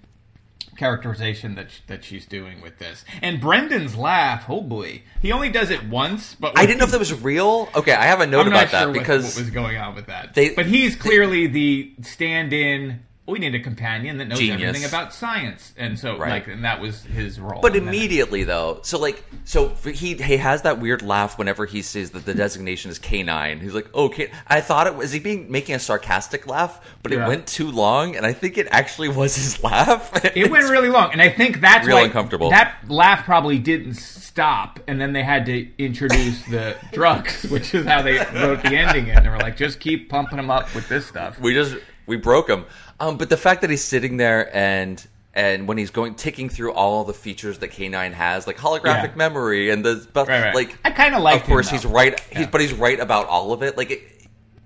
[0.76, 3.04] characterization that sh- that she's doing with this.
[3.22, 6.90] And Brendan's laugh, oh boy, he only does it once, but I didn't know if
[6.90, 7.68] that was real.
[7.74, 9.94] Okay, I have a note I'm about not that what- because what, was going on
[9.94, 10.34] with that.
[10.34, 13.00] they- but he's clearly the stand-in.
[13.26, 14.62] We need a companion that knows Genius.
[14.68, 16.30] everything about science, and so Right.
[16.30, 17.60] like, and that was his role.
[17.60, 21.82] But And immediately though, so like, so he he has that weird laugh whenever he
[21.82, 23.58] sees that the designation is canine.
[23.60, 27.18] He's like, "Okay." I thought it was he being making a sarcastic laugh, but it
[27.18, 30.10] went too long, and I think it actually was his laugh.
[30.36, 32.50] It went really long, and I think that's Real uncomfortable.
[32.50, 37.86] That laugh probably didn't stop, and then they had to introduce the drugs, which is
[37.86, 39.22] how they wrote the ending in.
[39.22, 41.40] They were like, just keep pumping them up with this stuff.
[41.40, 41.76] we just
[42.06, 42.64] we broke him.
[43.00, 46.72] Um, but the fact that he's sitting there and and when he's going ticking through
[46.72, 49.16] all the features that K9 has, like holographic Yeah.
[49.16, 50.54] memory and the but Right, right.
[50.54, 51.42] like I kind of like.
[51.42, 52.50] of course him, he's right he's Yeah.
[52.50, 54.00] but he's right about all of it like it,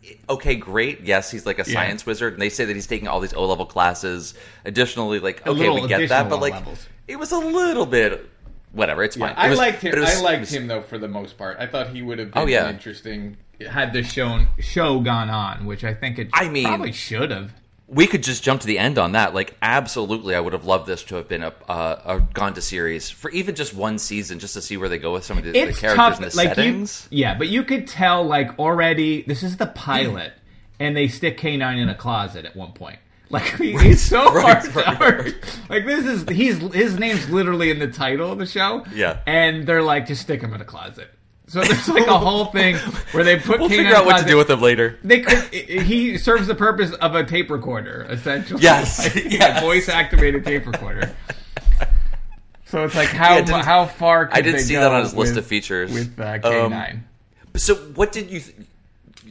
[0.02, 1.74] it- okay great yes he's like a Yeah.
[1.74, 5.44] science wizard and they say that he's taking all these o level classes additionally like
[5.46, 6.86] A okay we get that but like levels.
[7.08, 8.28] it was a little bit
[8.72, 9.98] whatever it's fine I It was- liked him.
[10.00, 11.56] was- I liked was- him though for the most part.
[11.58, 12.70] I thought he would have been Oh, yeah.
[12.70, 13.36] interesting
[13.68, 17.52] had the show show gone on, which I think it I mean- probably should have.
[17.88, 19.34] we could just jump to the end on that.
[19.34, 22.62] Like, absolutely, I would have loved this to have been a, uh, a gone to
[22.62, 25.44] series for even just one season, just to see where they go with some of
[25.44, 26.20] the, the characters tough.
[26.20, 27.08] and the like settings.
[27.10, 29.22] you, yeah, but you could tell like already.
[29.22, 30.32] This is the pilot,
[30.78, 32.98] and they stick K nine in a closet at one point.
[33.28, 34.74] Like he- he's so Right, hard.
[34.76, 35.18] right, hard.
[35.24, 35.60] right.
[35.68, 38.84] Like this is he's his name's literally in the title of the show.
[38.94, 39.20] Yeah.
[39.26, 41.10] and they're like just stick him in a closet.
[41.50, 42.76] So there's like a whole thing
[43.10, 44.96] where they put We'll K9 figure out what to do with them later.
[45.02, 45.52] They could.
[45.52, 48.62] He serves the purpose of a tape recorder, essentially.
[48.62, 49.60] Yes, Like, yes.
[49.60, 51.12] voice activated tape recorder.
[52.66, 55.36] So it's like how Yeah, didn't- how far I didn't see that on his list
[55.36, 55.92] of features.
[55.92, 56.40] with uh, Um,
[56.72, 57.00] K9.
[57.56, 58.38] So, what did you?
[58.40, 58.56] Th-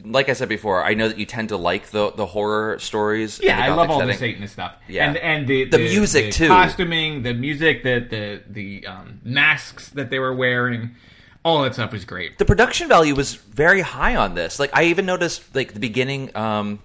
[0.04, 3.40] like I said before, I know that you tend to like the the horror stories.
[3.42, 4.12] yeah, the I love all setting.
[4.12, 4.74] the Satanist stuff.
[4.88, 5.06] Yeah.
[5.08, 6.48] and and the The music, the too.
[6.48, 10.90] costuming, the music, the the the um, masks that they were wearing,
[11.44, 12.38] all that stuff was great.
[12.38, 14.58] the production value was very high on this.
[14.58, 16.80] Like I even noticed, like the beginning, um,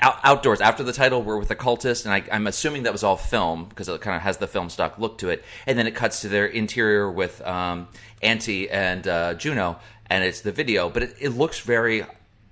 [0.00, 3.02] out, outdoors after the title were with the cultist, and I, I'm assuming that was
[3.02, 5.42] all film because it kind of has the film stock look to it.
[5.66, 7.88] And then it cuts to their interior with um,
[8.22, 9.78] Auntie and uh, Juno,
[10.10, 12.04] and it's the video, but it, it looks very.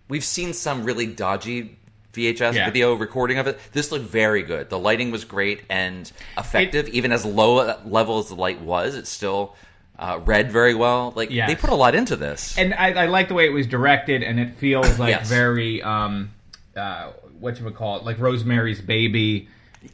[0.08, 1.78] We've seen some really dodgy.
[2.14, 2.66] VHS Yeah.
[2.66, 3.58] video recording of it.
[3.72, 4.70] This looked very good.
[4.70, 6.86] The lighting was great and effective.
[6.90, 9.56] Even as low level as the light was, it still
[9.98, 11.12] uh, read very well.
[11.16, 11.48] Like Yes.
[11.48, 12.56] they put a lot into this.
[12.58, 15.28] and I, I like the way it was directed, and it feels like Yes.
[15.28, 16.30] very um,
[16.76, 19.48] uh, what you would call it, like Rosemary's Baby.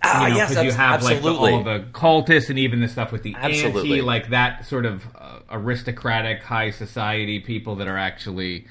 [0.05, 1.53] Ah, you know, yes, you have like the, absolutely.
[1.53, 3.81] all the cultists and even the stuff with the Absolutely.
[3.91, 8.67] auntie, like that sort of uh, aristocratic high society people that are actually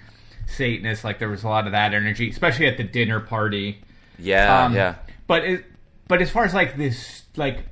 [0.48, 1.04] Satanists.
[1.04, 3.82] Like there was a lot of that energy, especially at the dinner party.
[4.18, 4.96] yeah, Um, yeah.
[5.28, 5.66] But it,
[6.08, 7.66] but as far as like this, like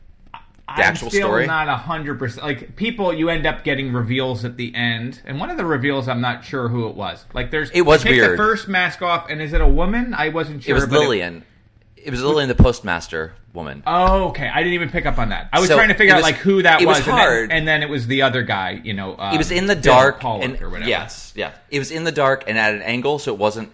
[0.69, 1.47] I'm actual still story?
[1.47, 2.45] not a hundred percent.
[2.45, 6.07] Like people, you end up getting reveals at the end, and one of the reveals,
[6.09, 7.25] I'm not sure who it was.
[7.33, 10.13] Like there's, It was take the first mask off, and is it a woman?
[10.13, 10.71] I wasn't sure.
[10.75, 11.43] It was Lillian.
[11.95, 13.83] It, was Lillian, the postmaster woman.
[13.85, 14.47] Oh, okay.
[14.47, 15.49] I didn't even pick up on that.
[15.51, 17.13] I was So, trying to figure it out like who that it was and then-
[17.13, 17.51] hard.
[17.51, 18.79] And, then, it was the other guy.
[18.83, 20.89] You know, um, it was in the dark, and or whatever.
[20.89, 23.71] yes, yeah, it was in the dark and at an angle, so it wasn't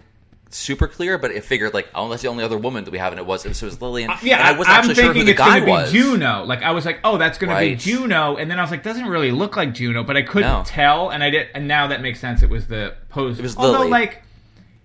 [0.54, 1.18] super clear.
[1.18, 3.26] But it figured like, oh, that's the only other woman that we have, and it
[3.26, 4.10] was it was Lillian.
[4.10, 5.66] Uh, yeah, and I wasn't I'm actually sure thinking who the it's guy going to
[5.66, 5.92] be was.
[5.92, 6.44] Juno.
[6.44, 8.82] Like I was like, oh, that's going to be Juno, and then I was like,
[8.82, 10.62] doesn't really look like Juno, but I couldn't No.
[10.66, 12.42] tell, and I did, and now that makes sense.
[12.42, 13.38] It was the pose.
[13.38, 13.90] It was Although, Lily.
[13.90, 14.22] like,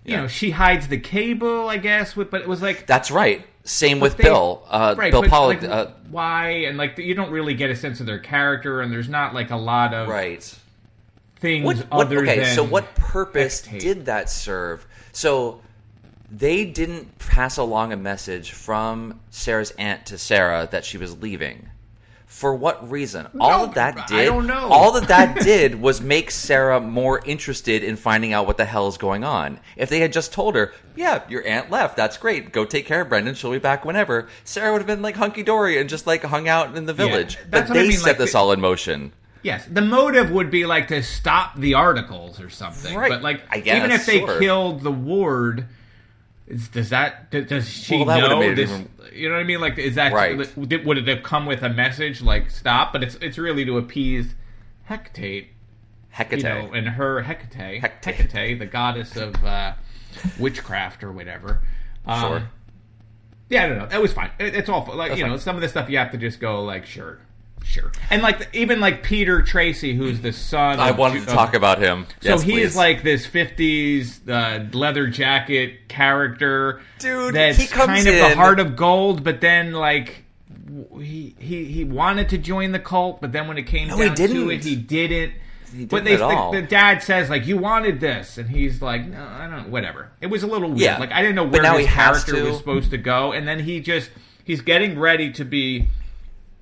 [0.04, 0.22] you Yeah.
[0.22, 3.46] know, she hides the cable, I guess, with, but it was like That's right.
[3.64, 4.62] Same with they- Bill.
[4.68, 5.60] Uh, right, Bill Pollock.
[5.62, 8.90] like, uh, why and like you don't really get a sense of their character, and
[8.90, 10.52] there's not like a lot of right.
[11.40, 14.86] Things What, what, other okay, than so what purpose did that serve?
[15.12, 15.60] So
[16.30, 21.68] they didn't pass along a message from Sarah's aunt to Sarah that she was leaving.
[22.26, 23.26] For what reason?
[23.40, 24.68] all No, that that I did, don't know.
[24.70, 28.86] all that that did was make Sarah more interested in finding out what the hell
[28.86, 29.58] is going on.
[29.76, 31.96] If they had just told her, "Yeah, your aunt left.
[31.96, 32.52] That's great.
[32.52, 33.34] Go take care of Brendan.
[33.34, 36.46] She'll be back whenever," Sarah would have been like hunky dory and just like hung
[36.48, 37.36] out in the village.
[37.50, 39.12] that's but what I they mean, set like, this all in motion.
[39.42, 42.94] Yes, the motive would be like to stop the articles or something.
[42.94, 44.38] Right, But like, I guess, even if they sure.
[44.38, 45.66] killed the ward,
[46.46, 48.70] is, does that does she Well, know this?
[48.70, 49.60] even- You know what I mean?
[49.60, 50.36] Like, is that Right.
[50.56, 52.92] would it have come with a message like stop?
[52.92, 54.34] But it's it's really to appease
[54.84, 55.48] Hecate,
[56.10, 56.38] Hecate.
[56.38, 58.14] you know, and her Hecate, Hecate.
[58.16, 59.72] Hecate, the goddess of uh,
[60.38, 61.60] witchcraft or whatever.
[62.06, 62.42] Um, Sure.
[63.48, 63.86] Yeah, I don't know.
[63.86, 64.30] That was fine.
[64.38, 65.38] It, it's all like That's you know fine.
[65.40, 67.18] some of the stuff you have to just go like sure,
[67.64, 70.80] sure, and like even like Peter Tracy, who's the son.
[70.80, 72.06] I of wanted Ju- to talk of- about him.
[72.20, 72.66] So Yes, he please.
[72.68, 78.34] is like this '50s uh, leather jacket character, Dude, That's he comes kind of the
[78.36, 80.24] heart of gold, but then like
[80.98, 84.08] he he he wanted to join the cult, but then when it came No, down
[84.10, 84.50] he to didn't.
[84.50, 85.32] it, he didn't.
[85.72, 86.50] He but didn't they, at the, all.
[86.52, 89.68] the dad says like you wanted this, and he's like, no, I don't.
[89.70, 90.10] Whatever.
[90.20, 90.80] It was a little weird.
[90.80, 90.98] Yeah.
[90.98, 93.78] Like I didn't know where now his character was supposed to go, and then he
[93.80, 94.10] just
[94.44, 95.88] he's getting ready to be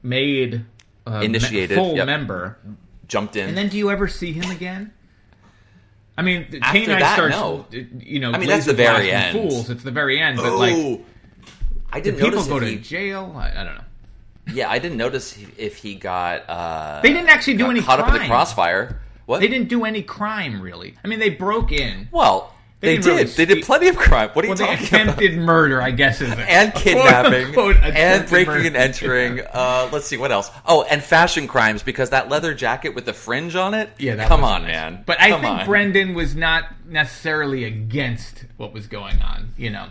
[0.03, 0.65] made
[1.09, 2.07] uh, Initiated, full yep.
[2.07, 2.59] member.
[3.07, 3.49] jumped in.
[3.49, 4.92] And then do you ever see him again?
[6.16, 7.37] I mean, After Canine that, starts.
[7.37, 7.66] no.
[7.71, 9.38] You know, I mean, that's the very end.
[9.38, 9.71] Fools.
[9.71, 10.37] It's the very end.
[10.38, 11.01] But like, oh,
[11.92, 13.33] I didn't people notice go if to he, jail?
[13.37, 13.85] I, I don't know.
[14.53, 16.49] Yeah, I didn't notice if he got.
[16.49, 19.01] Uh, They didn't actually do got any caught up in the crossfire.
[19.27, 19.40] What?
[19.40, 20.94] They didn't do any crime, really.
[21.05, 22.09] I mean, they broke in.
[22.11, 24.31] Well, They they, didn't really they did plenty of crime.
[24.35, 25.01] What are you Well, they talking about?
[25.19, 28.67] attempted murder, I guess, is and kidnapping quote, unquote, and breaking murder.
[28.69, 29.41] and entering.
[29.53, 30.51] Uh, let's see what else.
[30.64, 33.91] Oh, and fashion crimes because that leather jacket with the fringe on it.
[33.99, 34.71] Yeah, come on, nice.
[34.71, 35.03] man.
[35.07, 35.67] But I Come think on.
[35.67, 39.55] Brendan was not necessarily against what was going on.
[39.57, 39.88] You know,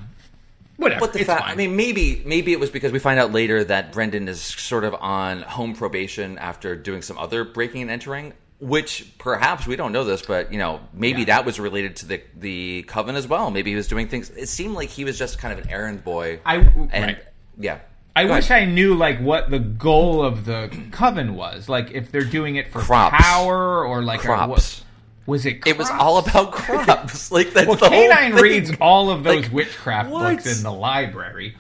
[0.78, 1.02] whatever.
[1.02, 1.52] But the it's fact, fine.
[1.52, 4.86] I mean, maybe maybe it was because we find out later that Brendan is sort
[4.86, 9.92] of on home probation after doing some other breaking and entering, which perhaps we don't
[9.92, 13.52] know this, but you know, maybe that was related to the the coven as well.
[13.52, 14.30] Maybe he was doing things.
[14.32, 16.40] It seemed like he was just kind of an errand boy.
[16.46, 17.18] I and right.
[17.60, 17.80] yeah,
[18.16, 18.64] I Go wish ahead.
[18.64, 21.70] I knew like what the goal of the coven was.
[21.70, 23.16] Like if they're doing it for Crops.
[23.22, 24.50] power or like Crops.
[24.50, 24.84] what-
[25.28, 25.68] was it?
[25.68, 27.32] It was all about crops.
[27.34, 28.42] like that's Well, the whole Canine thing.
[28.42, 30.38] reads all of those Like, witchcraft what?
[30.38, 31.58] books in the library.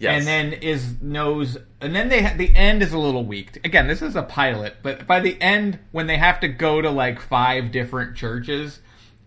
[0.00, 0.18] Yes.
[0.18, 3.58] And then is knows, and then they ha- the end is a little weak.
[3.64, 6.88] Again, this is a pilot, but by the end, when they have to go to
[6.90, 8.80] like five different churches,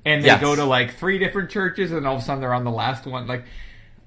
[0.06, 0.40] and they Yes.
[0.42, 3.06] go to like three different churches, and all of a sudden they're on the last
[3.06, 3.28] one.
[3.28, 3.44] Like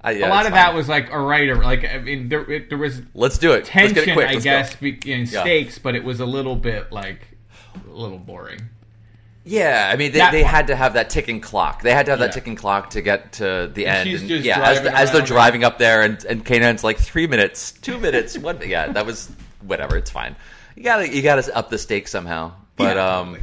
[0.03, 2.49] Uh, yeah, a lot of that was like, all right, or, like I mean, there
[2.51, 3.57] it, there was Let's do it.
[3.57, 4.29] Let's tension, get it quick.
[4.29, 4.87] I guess, Go.
[4.87, 5.41] in Yeah.
[5.41, 7.27] stakes, but it was a little bit like
[7.87, 8.61] a little boring.
[9.47, 10.55] Yeah, I mean, they, That they part.
[10.55, 11.83] had to have that ticking clock.
[11.83, 14.09] They had to have that ticking clock to get to the And end.
[14.09, 15.27] she's And, just yeah, as, driving as they're around.
[15.27, 18.37] driving up there, and and K9's like three minutes, two minutes.
[18.45, 18.65] What?
[18.65, 19.29] Yeah, that was
[19.61, 19.97] whatever.
[19.97, 20.35] It's fine.
[20.75, 22.53] You gotta you gotta up the stakes somehow.
[22.75, 23.37] But Yeah, um,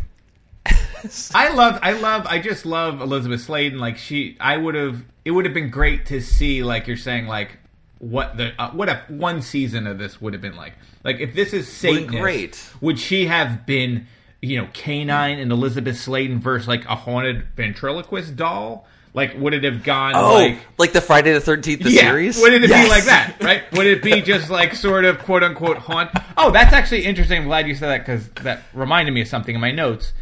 [1.34, 3.78] I love, I love, I just love Elizabeth Sladen.
[3.78, 7.26] Like she, I would have, it would have been great to see, like you're saying,
[7.26, 7.58] like
[7.98, 10.74] what the uh, what a one season of this would have been like.
[11.04, 12.62] Like if this is Would've Satan, great.
[12.80, 14.06] would she have been,
[14.42, 18.86] you know, K9 and Elizabeth Sladen versus like a haunted ventriloquist doll?
[19.14, 22.40] Like, would it have gone Oh, like like, the Friday the Thirteenth the yeah, series?
[22.40, 22.84] Would it Yes.
[22.84, 23.70] be like that, right?
[23.72, 26.10] Would it be just like sort of quote unquote haunt?
[26.36, 27.38] Oh, that's actually interesting.
[27.42, 30.12] I'm glad you said that because that reminded me of something in my notes.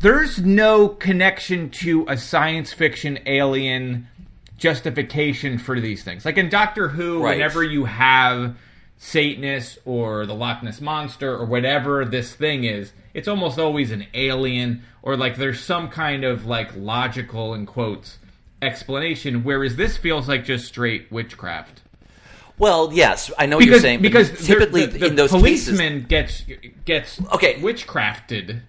[0.00, 4.08] There's no connection to a science fiction alien
[4.58, 6.24] justification for these things.
[6.24, 7.36] Like in Doctor Who, Right.
[7.36, 8.56] whenever you have
[9.02, 14.06] Satanists or the Loch Ness Monster or whatever this thing is, it's almost always an
[14.12, 18.18] alien or like there's some kind of like logical in quotes
[18.60, 19.42] explanation.
[19.42, 21.80] Whereas this feels like just straight witchcraft.
[22.58, 23.98] Well, yes, I know what you're Because saying.
[24.00, 26.44] but because typically the, the, in those policeman gets
[26.84, 27.54] gets Okay.
[27.54, 28.60] witchcrafted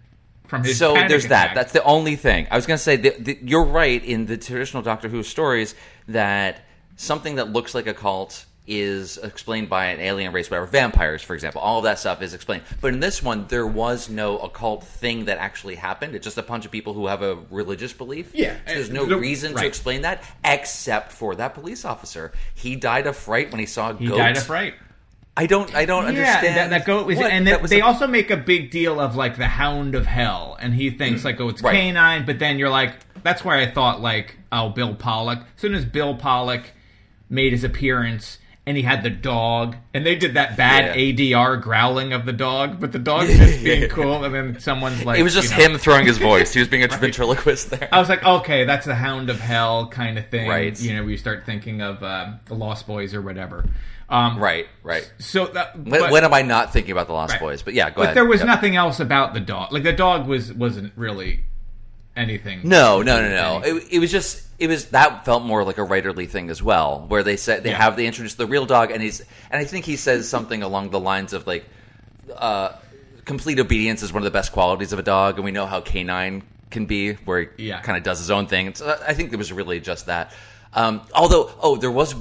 [0.47, 1.55] from his so there's that.
[1.55, 2.47] That's the only thing.
[2.49, 5.75] I was going to say that you're right in the traditional Doctor Who stories
[6.07, 6.63] that
[6.95, 10.67] something that looks like a cult is explained by an alien race, whatever.
[10.67, 12.63] Vampires, for example, all of that stuff is explained.
[12.79, 16.15] But in this one, there was no occult thing that actually happened.
[16.15, 18.31] It's just a bunch of people who have a religious belief.
[18.33, 22.31] Yeah, So there's no the- reason to explain that except for that police officer.
[22.53, 24.17] He died of fright when he saw a he goat.
[24.17, 24.75] died of fright.
[25.35, 25.73] I don't.
[25.73, 26.57] I don't understand.
[26.57, 28.99] That, that goat was, what- and that was they a- also make a big deal
[28.99, 31.65] of like the Hound of Hell, and he thinks like, oh, it's Mm.
[31.65, 31.75] Right.
[31.95, 35.39] K9, but then you're like, that's where I thought like, oh, Bill Pollock.
[35.39, 36.63] As soon as Bill Pollock
[37.29, 38.37] made his appearance.
[38.67, 42.79] And he had the dog, and they did that bad ADR growling of the dog,
[42.79, 44.23] but the dog's just being cool.
[44.23, 46.53] And then someone's like, it was just you know- him throwing his voice.
[46.53, 47.89] He was being a ventriloquist there.
[47.91, 50.79] I was like, okay, that's the Hound of Hell kind of thing, Right.
[50.79, 53.65] You know, we start thinking of uh, the Lost Boys or whatever.
[54.09, 55.11] Um, Right, right.
[55.17, 57.39] So that, When, but- when am I not thinking about the Lost Right.
[57.41, 57.63] Boys?
[57.63, 57.95] But yeah, go ahead.
[57.95, 58.15] but ahead.
[58.17, 58.47] there was Yep.
[58.47, 59.71] nothing else about the dog.
[59.73, 61.39] Like the dog was wasn't really
[62.21, 62.61] anything.
[62.63, 63.61] No, no, no, no.
[63.65, 67.05] It, it was just it was that felt more like a writerly thing as well,
[67.07, 67.77] where they said they Yeah.
[67.81, 70.91] have they introduce the real dog, and he's and I think he says something along
[70.91, 71.65] the lines of like,
[72.35, 72.73] uh,
[73.25, 75.81] complete obedience is one of the best qualities of a dog, and we know how
[75.81, 77.81] K9 can be, where he Yeah.
[77.81, 78.73] kind of does his own thing.
[78.75, 80.31] So I think it was really just that.
[80.73, 82.15] Um, although, oh, there was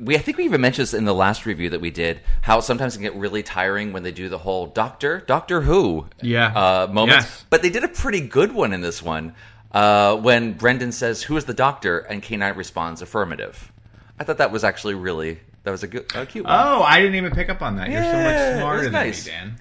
[0.00, 2.60] we I think we even mentioned this in the last review that we did how
[2.60, 6.46] sometimes it can get really tiring when they do the whole Doctor Doctor Who Yeah.
[6.54, 7.44] uh, moments, Yes.
[7.50, 9.34] but they did a pretty good one in this one
[9.72, 13.72] uh, when Brendan says who is the Doctor and K9 responds affirmative.
[14.18, 16.54] I thought that was actually really that was a good a cute one.
[16.54, 17.90] Oh, I didn't even pick up on that.
[17.90, 19.26] You're so much smarter than nice.
[19.26, 19.56] me, Dan.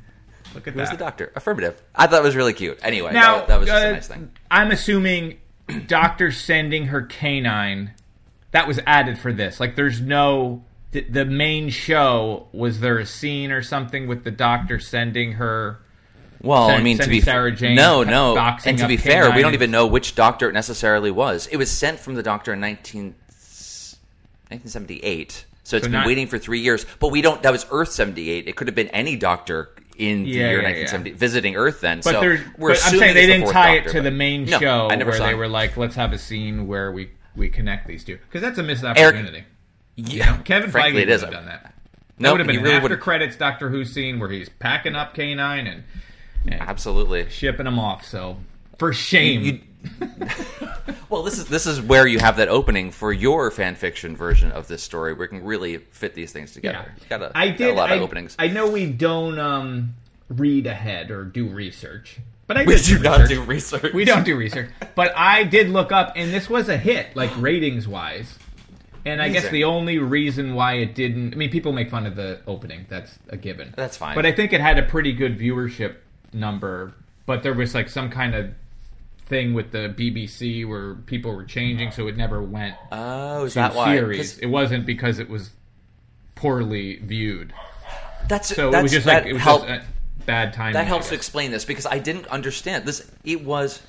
[0.54, 0.99] Look at who is that.
[0.99, 1.82] the Doctor affirmative.
[1.95, 2.78] I thought it was really cute.
[2.84, 4.32] Anyway, Now, that, that was just uh, a nice thing.
[4.52, 5.39] I'm assuming
[5.88, 7.89] Doctor sending her K9
[8.54, 9.60] that was added for this.
[9.60, 12.48] Like, there's no the, the main show.
[12.54, 15.80] Was there a scene or something with the Doctor sending her?
[16.42, 18.36] Well, I mean, to be Sarah Jane no, no,
[18.66, 21.48] and to be fair, we don't even know which Doctor it necessarily was.
[21.48, 23.16] It was sent from the Doctor in 19,
[24.50, 26.86] 1978, so it's So been not- waiting for three years.
[27.00, 27.42] But we don't.
[27.44, 28.48] That was Earth 78.
[28.48, 31.80] It could have been any Doctor in the Yeah, year yeah, 1970 visiting Earth.
[31.82, 34.60] Then, But so we're but I'm saying they didn't tie it to the main No,
[34.60, 35.38] show I never where they it.
[35.38, 38.63] were like, let's have a scene where we we connect these two because that's a
[38.63, 39.43] missed Eric- opportunity.
[39.96, 41.74] Yeah, Kevin frankly, Feige it would have done that.
[42.19, 43.00] No, It would have been really after would.
[43.00, 45.84] credits Doctor Who scene where he's packing up K9 and,
[46.46, 47.30] and Absolutely.
[47.30, 48.06] shipping them off.
[48.06, 48.38] So
[48.80, 49.41] for shame.
[49.43, 49.60] You-
[51.10, 54.52] Well, this is this is where you have that opening for your fan fiction version
[54.52, 56.91] of this story, where you can really fit these things together.
[57.02, 57.69] You got a, I got did.
[57.69, 58.36] a lot I, of openings.
[58.39, 59.93] I know we don't um,
[60.30, 62.17] read ahead or do research,
[62.54, 63.94] but I We did do not do research.
[63.94, 67.32] We don't do research, but I did look up, and this was a hit, like
[67.42, 68.38] ratings wise.
[69.06, 72.16] And I guess the only reason why it didn't, I mean, people make fun of
[72.16, 72.86] the opening.
[72.88, 73.74] That's a given.
[73.76, 74.16] That's fine.
[74.16, 75.96] But I think it had a pretty good viewership
[76.32, 76.94] number.
[77.26, 78.52] But there was like some kind of
[79.26, 83.74] thing with the BBC where people were changing, so it never went Oh, is that
[83.76, 83.96] why?
[83.96, 84.38] series.
[84.39, 85.50] It wasn't because it was
[86.36, 87.54] poorly viewed.
[88.30, 89.86] That's So that's, it was just like it was help- just a
[90.26, 90.73] bad timing.
[90.73, 93.10] that helps to explain this because I didn't understand this.
[93.23, 93.82] It was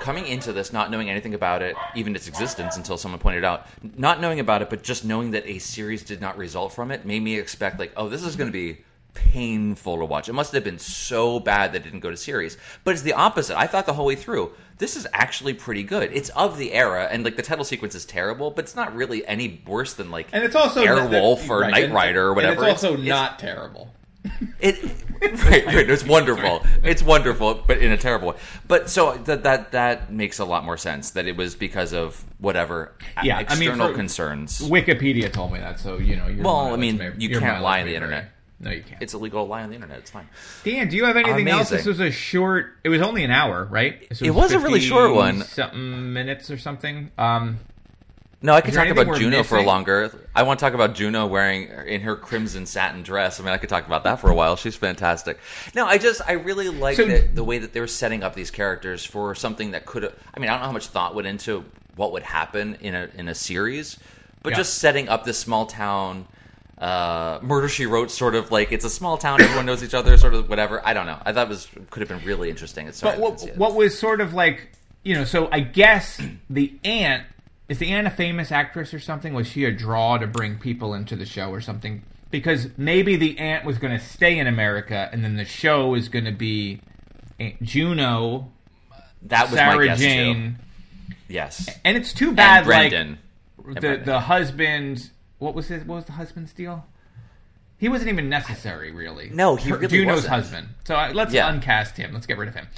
[0.00, 3.66] coming into this not knowing anything about it, even its existence until someone pointed out.
[3.96, 7.04] Not knowing about it, but just knowing that a series did not result from it
[7.06, 8.78] made me expect like, oh, this is going to be
[9.14, 10.28] painful to watch.
[10.28, 12.56] It must have been so bad that it didn't go to series.
[12.82, 13.58] But it's the opposite.
[13.58, 16.10] I thought the whole way through, this is actually pretty good.
[16.14, 19.24] It's of the era, and like the title sequence is terrible, but it's not really
[19.26, 22.64] any worse than like And it's also Airwolf or right, Knight Rider or and whatever.
[22.64, 23.94] it's also It's- not terrible.
[24.60, 24.82] It
[25.22, 26.64] right, right, it's wonderful.
[26.82, 28.36] It's wonderful, but in a terrible way.
[28.66, 32.24] But so that that that makes a lot more sense that it was because of
[32.38, 34.60] whatever Yeah, I mean, external for- concerns.
[34.60, 36.26] Wikipedia told me that, so you know.
[36.26, 37.96] Your Well, I mean, may- you can't lie on the vary.
[37.96, 38.30] internet.
[38.58, 39.02] No, you can't.
[39.02, 39.98] It's illegal to lie on the internet.
[39.98, 40.28] It's fine.
[40.62, 41.70] Dan, do you have anything else?
[41.70, 42.76] This was a short.
[42.84, 44.08] It was only an hour, right?
[44.08, 45.40] This It was a really short one.
[45.42, 47.10] Something minutes or something.
[47.18, 47.58] Um,
[48.42, 50.10] No, I could talk about Juno for longer.
[50.34, 53.38] I want to talk about Juno wearing in her crimson satin dress.
[53.38, 54.56] I mean, I could talk about that for a while.
[54.56, 55.38] She's fantastic.
[55.74, 58.50] No, I just I really like So- the, way that they were setting up these
[58.50, 60.04] characters for something that could.
[60.34, 61.64] I mean, I don't know how much thought went into
[61.96, 63.98] what would happen in a in a series,
[64.42, 64.56] but Yeah.
[64.58, 66.26] just setting up this small town.
[66.78, 70.16] Uh, Murder She Wrote, sort of like it's a small town, everyone knows each other,
[70.16, 70.84] sort of whatever.
[70.84, 71.20] I don't know.
[71.24, 72.88] I thought it was could have been really interesting.
[72.88, 74.68] It's But what, what was sort of like,
[75.04, 76.20] you know, so I guess
[76.50, 77.24] the aunt
[77.72, 79.32] is the aunt a famous actress or something?
[79.34, 82.02] Was she a draw to bring people into the show or something?
[82.30, 86.08] Because maybe the aunt was going to stay in America, and then the show is
[86.08, 86.80] going to be
[87.40, 88.50] Aunt Juno,
[89.22, 90.58] that was Sarah my guess Jane,
[91.08, 91.14] too.
[91.28, 92.58] Yes, and it's too bad.
[92.58, 93.18] and Brendan.
[93.58, 94.04] like the Brendan.
[94.06, 95.10] the husband.
[95.38, 95.84] What was his?
[95.84, 96.86] What was the husband's deal?
[97.78, 99.30] He wasn't even necessary, really.
[99.32, 100.32] No, he really Juno's wasn't.
[100.32, 100.68] husband.
[100.84, 101.50] So uh, let's Yeah.
[101.50, 102.12] uncast him.
[102.12, 102.68] Let's get rid of him.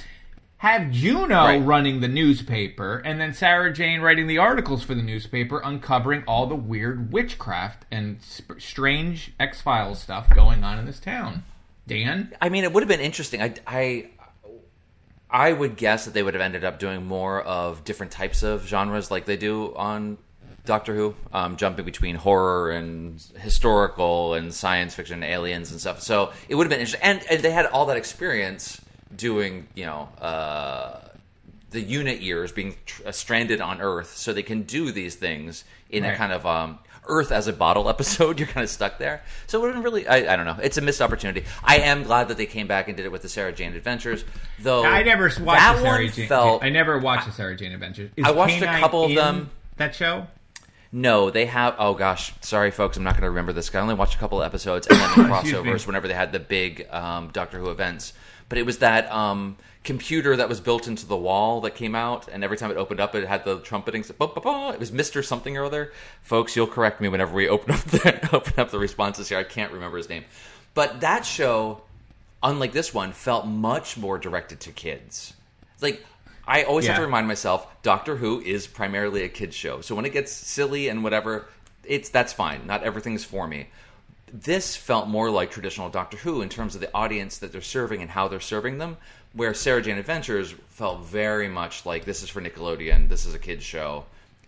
[0.65, 1.57] Have Juno Right.
[1.63, 6.47] running the newspaper, and then Sarah Jane writing the articles for the newspaper, uncovering all
[6.47, 11.43] the weird witchcraft and sp- strange X Files stuff going on in this town.
[11.85, 13.43] Dan, I mean, it would have been interesting.
[13.43, 14.07] I, I,
[15.29, 18.65] I would guess that they would have ended up doing more of different types of
[18.65, 20.17] genres, like they do on
[20.65, 26.01] Doctor Who, um, jumping between horror and historical and science fiction, and aliens and stuff.
[26.01, 28.81] So it would have been interesting, and, and they had all that experience
[29.15, 30.09] doing, you know.
[30.19, 30.99] Uh,
[31.71, 35.65] the unit years being tr- uh, stranded on Earth, so they can do these things
[35.89, 38.39] in a kind of um, Earth as a bottle episode.
[38.39, 40.07] You're kind of stuck there, so it would have been really.
[40.07, 40.57] I, I don't know.
[40.63, 41.45] It's a missed opportunity.
[41.63, 44.23] I am glad that they came back and did it with the Sarah Jane Adventures,
[44.59, 44.85] though.
[44.85, 46.27] I never watched that the Sarah one Jane.
[46.27, 48.11] Felt, I never watched the Sarah Jane Adventures.
[48.15, 49.49] Is I watched a K9 couple of them.
[49.77, 50.27] That show.
[50.93, 51.75] No, they have.
[51.77, 53.73] Oh gosh, sorry folks, I'm not going to remember this.
[53.75, 56.39] I only watched a couple of episodes and then the crossovers whenever they had the
[56.39, 58.13] big um, Doctor Who events.
[58.47, 62.27] But it was that um, computer that was built into the wall that came out,
[62.27, 64.03] and every time it opened up, it had the trumpeting.
[64.17, 64.69] Bah, bah, bah.
[64.71, 65.91] It was Mister something or other.
[66.21, 69.37] Folks, you'll correct me whenever we open up the open up the responses here.
[69.37, 70.25] I can't remember his name,
[70.73, 71.81] but that show,
[72.43, 75.33] unlike this one, felt much more directed to kids.
[75.81, 76.05] Like
[76.47, 79.81] I always have to remind myself, Doctor Who is primarily a kids show.
[79.81, 81.47] So when it gets silly and whatever,
[81.83, 82.67] it's that's fine.
[82.67, 83.67] Not everything's for me.
[84.31, 88.01] This felt more like traditional Doctor Who in terms of the audience that they're serving
[88.01, 88.97] and how they're serving them.
[89.33, 93.39] Where Sarah Jane Adventures felt very much like this is for Nickelodeon, this is a
[93.39, 94.05] kids show,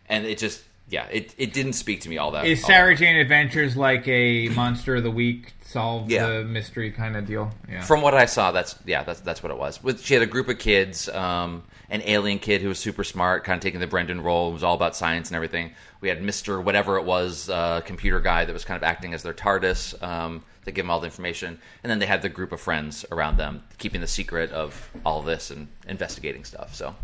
[0.07, 2.45] and it just yeah, it, it didn't speak to me all that.
[2.45, 6.27] Is all Sarah Jane Adventures like a Monster of the Week solve Yeah.
[6.27, 7.51] the mystery kind of deal?
[7.69, 7.81] Yeah.
[7.81, 9.83] From what I saw, that's yeah, that's that's what it was.
[9.83, 13.43] With she had a group of kids, um, an alien kid who was super smart,
[13.43, 14.49] kind of taking the Brendan role.
[14.49, 15.71] It was all about science and everything.
[15.99, 19.23] We had Mister whatever it was, uh, computer guy that was kind of acting as
[19.23, 22.51] their TARDIS um, to give them all the information, and then they had the group
[22.53, 26.73] of friends around them, keeping the secret of all this and investigating stuff.
[26.75, 26.95] So.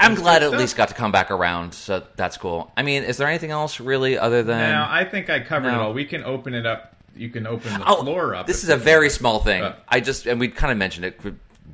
[0.00, 0.60] I'm glad at stuff.
[0.60, 2.70] least got to come back around, so that's cool.
[2.76, 4.58] I mean, is there anything else really other than?
[4.58, 5.92] now I think I covered it all.
[5.94, 6.96] We can open it up.
[7.16, 8.46] You can open the Oh, floor up.
[8.46, 9.62] This is a very small thing.
[9.62, 11.20] Uh, I just and we kind of mentioned it.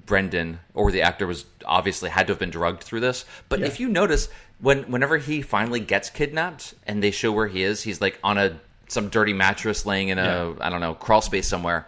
[0.06, 3.24] Brendan or the actor was obviously had to have been drugged through this.
[3.48, 3.66] But Yeah.
[3.66, 4.28] if you notice,
[4.60, 8.36] when whenever he finally gets kidnapped and they show where he is, he's like on
[8.36, 8.58] a
[8.88, 10.52] some dirty mattress laying in a Yeah.
[10.60, 11.86] I don't know crawl space somewhere.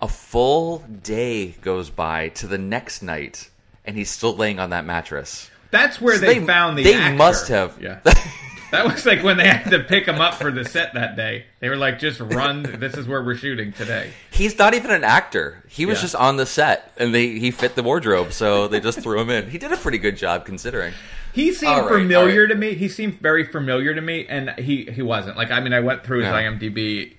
[0.00, 3.50] A full day goes by to the next night,
[3.84, 5.50] and he's still laying on that mattress.
[5.70, 6.82] That's where So they, they- found the.
[6.84, 7.16] they actor.
[7.16, 7.80] must have.
[7.80, 8.00] Yeah.
[8.72, 11.44] that was like when they had to pick him up for the set that day.
[11.60, 12.62] They were like, "Just run.
[12.78, 15.62] This is where we're shooting today." He's not even an actor.
[15.68, 16.02] He was Yeah.
[16.02, 19.30] just on the set, and they he fit the wardrobe, so they just threw him
[19.30, 19.48] in.
[19.50, 20.92] He did a pretty good job considering.
[21.32, 22.48] He seemed right, familiar right.
[22.48, 22.74] to me.
[22.74, 25.36] He seemed very familiar to me, and he he wasn't.
[25.36, 26.28] Like I mean, I went through his.
[26.32, 27.12] IMDb.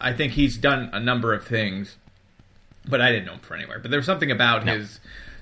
[0.00, 1.96] I think he's done a number of things,
[2.88, 3.78] but I didn't know him for anywhere.
[3.78, 4.78] But there was something about No.
[4.78, 4.98] his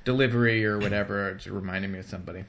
[0.09, 2.45] delivery or whatever, it just reminded me of somebody.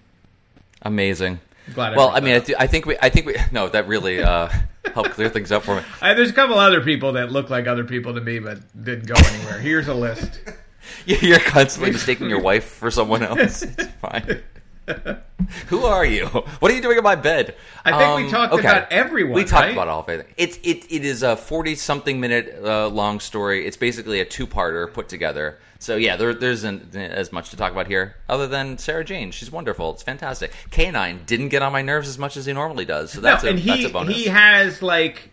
[0.81, 1.41] Amazing.
[1.73, 3.85] Glad I well, I mean, I, th- I think we, I think we, no, that
[3.85, 4.47] really uh,
[4.93, 5.83] helped clear things up for me.
[6.01, 9.07] I, there's a couple other people that look like other people to me, but didn't
[9.07, 9.59] go anywhere.
[9.59, 10.39] Here's a list.
[11.05, 13.61] You're constantly mistaking your wife for someone else.
[13.61, 14.41] It's fine.
[15.67, 16.25] Who are you?
[16.25, 17.55] What are you doing in my bed?
[17.85, 19.73] I think we talked about everyone, We talked right?
[19.73, 20.27] about all of it.
[20.37, 23.67] It's it it is a forty something minute uh, long story.
[23.67, 25.59] It's basically a two parter put together.
[25.81, 29.31] So yeah, there there isn't as much to talk about here, other than Sarah Jane.
[29.31, 29.91] She's wonderful.
[29.93, 30.51] It's fantastic.
[30.71, 33.11] K9 didn't get on my nerves as much as he normally does.
[33.13, 34.15] So that's no, a and he that's a bonus.
[34.15, 35.31] he has like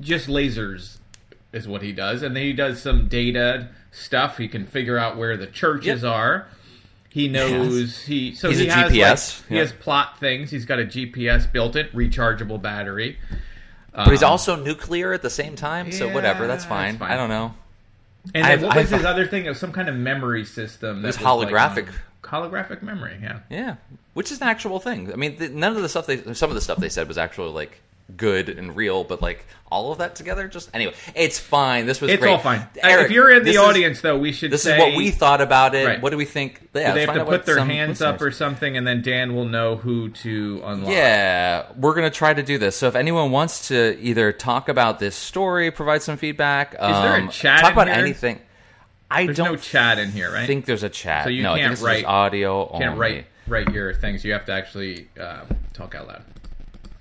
[0.00, 0.98] just lasers
[1.52, 4.36] is what he does, and then he does some data stuff.
[4.38, 6.12] He can figure out where the churches Yep.
[6.12, 6.48] are.
[7.08, 9.60] He knows he so He's he a has GPS, like, he yeah.
[9.62, 10.50] has plot things.
[10.50, 13.18] He's got a GPS built in, rechargeable battery.
[13.94, 15.90] but he's Um, also nuclear at the same time.
[15.92, 16.94] so whatever, that's fine.
[16.94, 17.12] that's fine.
[17.12, 17.54] I don't know.
[18.34, 19.46] And then I've- what was I've- his other thing?
[19.46, 21.04] It was some kind of memory system.
[21.04, 21.88] It was that like, holographic.
[22.22, 23.18] holographic memory.
[23.22, 23.38] Yeah.
[23.50, 23.74] Yeah,
[24.14, 25.12] which is an actual thing.
[25.12, 27.16] I mean, th- none of the stuff they, some of the stuff they said was
[27.18, 27.80] actually like
[28.16, 31.84] good and real, but like all of that together, just anyway, it's fine.
[31.84, 32.30] This was It's great.
[32.32, 32.66] all fine.
[32.82, 34.96] Eric, if you're in the this is- audience, though, we should this say is what
[34.96, 35.86] we thought about it.
[35.86, 36.00] Right.
[36.00, 36.68] What do we think?
[36.74, 39.44] Yeah, they have to put their hands listeners- up or something, and then Dan will
[39.44, 40.90] know who to unlock.
[40.92, 42.76] Yeah, we're gonna try to do this.
[42.76, 47.16] So if anyone wants to either talk about this story, provide some feedback, is there
[47.16, 47.96] a chat Talk about here?
[47.96, 48.40] anything.
[49.10, 50.46] I There's don't no chat in here, right?
[50.46, 51.24] think there's a chat.
[51.24, 52.84] So you no, can't write audio only.
[52.86, 54.22] Can't write write your things.
[54.24, 56.22] You have to actually uh, talk out loud.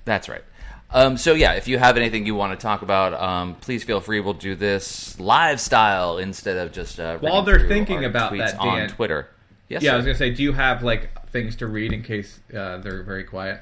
[0.06, 0.44] That's right.
[0.90, 4.00] Um, so yeah, if you have anything you want to talk about, um, please feel
[4.00, 4.20] free.
[4.20, 8.60] We'll do this live style instead of just uh, While they're thinking about tweets that,
[8.60, 9.30] on Twitter.
[9.68, 12.40] Yes, yeah, I was gonna say, do you have like things to read in case
[12.56, 13.60] uh, they're very quiet?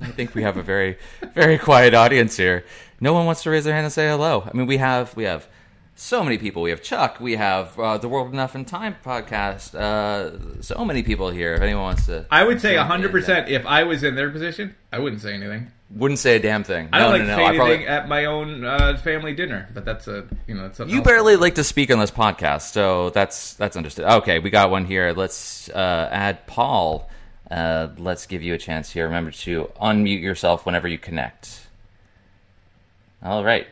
[0.00, 0.98] I think we have a very,
[1.34, 2.64] very quiet audience here.
[3.00, 4.42] No one wants to raise their hand and say hello.
[4.46, 5.48] I mean, we have we have
[5.94, 6.62] so many people.
[6.62, 7.20] We have Chuck.
[7.20, 9.74] We have uh, the World Enough in Time podcast.
[9.74, 11.54] Uh, so many people here.
[11.54, 13.48] If anyone wants to, I would say hundred percent.
[13.48, 15.70] If I was in their position, I wouldn't say anything.
[15.94, 16.88] Wouldn't say a damn thing.
[16.92, 17.36] I don't no, like no, to no.
[17.36, 20.62] say I anything probably, at my own uh, family dinner, but that's a you know
[20.62, 21.06] that's something you else.
[21.06, 24.04] barely like to speak on this podcast, so that's that's understood.
[24.04, 25.12] Okay, we got one here.
[25.12, 27.08] Let's uh, add Paul.
[27.48, 29.04] Uh, let's give you a chance here.
[29.04, 31.68] Remember to unmute yourself whenever you connect.
[33.22, 33.68] All right.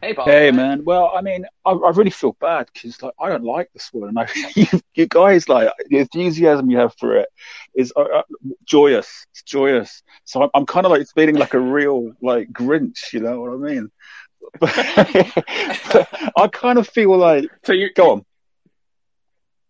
[0.00, 0.24] Hey, Paul.
[0.24, 3.70] Hey man, well, I mean, I, I really feel bad because like I don't like
[3.74, 7.28] this one, and I, you, you guys like the enthusiasm you have for it
[7.74, 8.22] is uh, uh,
[8.64, 9.26] joyous.
[9.32, 10.02] It's joyous.
[10.24, 13.52] So I'm, I'm kind of like feeling like a real like Grinch, you know what
[13.52, 13.90] I mean?
[16.36, 18.24] I kind of feel like So you're go on.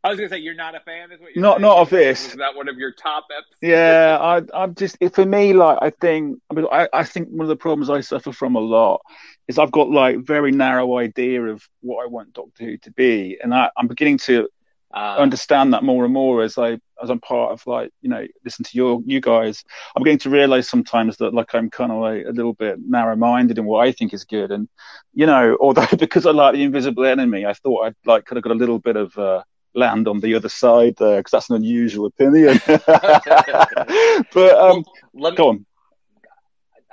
[0.03, 1.63] I was gonna say you're not a fan, is what you're Not saying?
[1.63, 2.29] not of this.
[2.29, 3.57] Is that one of your top eps?
[3.63, 5.55] Yeah, I, I'm just for me.
[5.55, 8.55] Like I think, I mean, I, I think one of the problems I suffer from
[8.55, 9.01] a lot
[9.49, 13.39] is I've got like very narrow idea of what I want Doctor Who to be,
[13.43, 14.47] and I, I'm beginning to
[14.95, 18.25] Uh, understand that more and more as I as I'm part of like you know
[18.45, 19.65] listen to your you guys.
[19.95, 23.17] I'm beginning to realize sometimes that like I'm kind of like a little bit narrow
[23.17, 24.69] minded in what I think is good, and
[25.13, 28.45] you know, although because I like the Invisible Enemy, I thought I'd like could have
[28.45, 29.17] got a little bit of.
[29.19, 29.43] Uh,
[29.77, 35.37] land on the other side there because that's an unusual opinion but um Let me,
[35.37, 35.67] go on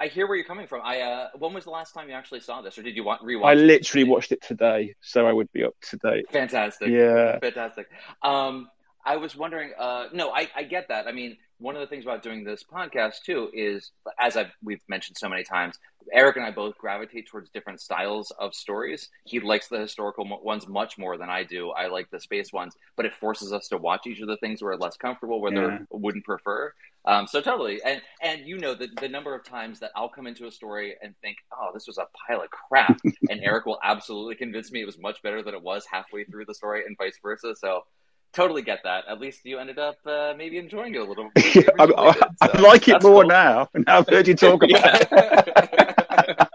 [0.01, 0.81] I hear where you're coming from.
[0.83, 3.21] I uh, when was the last time you actually saw this, or did you want
[3.21, 3.45] rewatch?
[3.45, 3.57] I it?
[3.57, 6.25] literally watched it today, so I would be up to date.
[6.31, 6.89] Fantastic.
[6.89, 7.37] Yeah.
[7.39, 7.87] Fantastic.
[8.23, 8.67] Um,
[9.05, 9.71] I was wondering.
[9.77, 11.07] Uh, no, I, I get that.
[11.07, 14.81] I mean, one of the things about doing this podcast too is, as I've we've
[14.89, 15.77] mentioned so many times,
[16.11, 19.07] Eric and I both gravitate towards different styles of stories.
[19.25, 21.69] He likes the historical ones much more than I do.
[21.69, 24.63] I like the space ones, but it forces us to watch each of the things
[24.63, 25.79] we're less comfortable with Yeah.
[25.91, 26.73] or wouldn't prefer.
[27.05, 30.27] Um, so totally, and and you know the the number of times that I'll come
[30.27, 32.99] into a story and think, oh, this was a pile of crap,
[33.29, 36.45] and Eric will absolutely convince me it was much better than it was halfway through
[36.45, 37.55] the story, and vice versa.
[37.55, 37.85] So
[38.33, 39.05] totally get that.
[39.09, 41.31] At least you ended up uh, maybe enjoying it a little.
[41.33, 41.69] bit.
[41.79, 43.29] I, I, did, I like it more cool.
[43.29, 43.69] now.
[43.73, 46.47] Now I've heard you talk about it.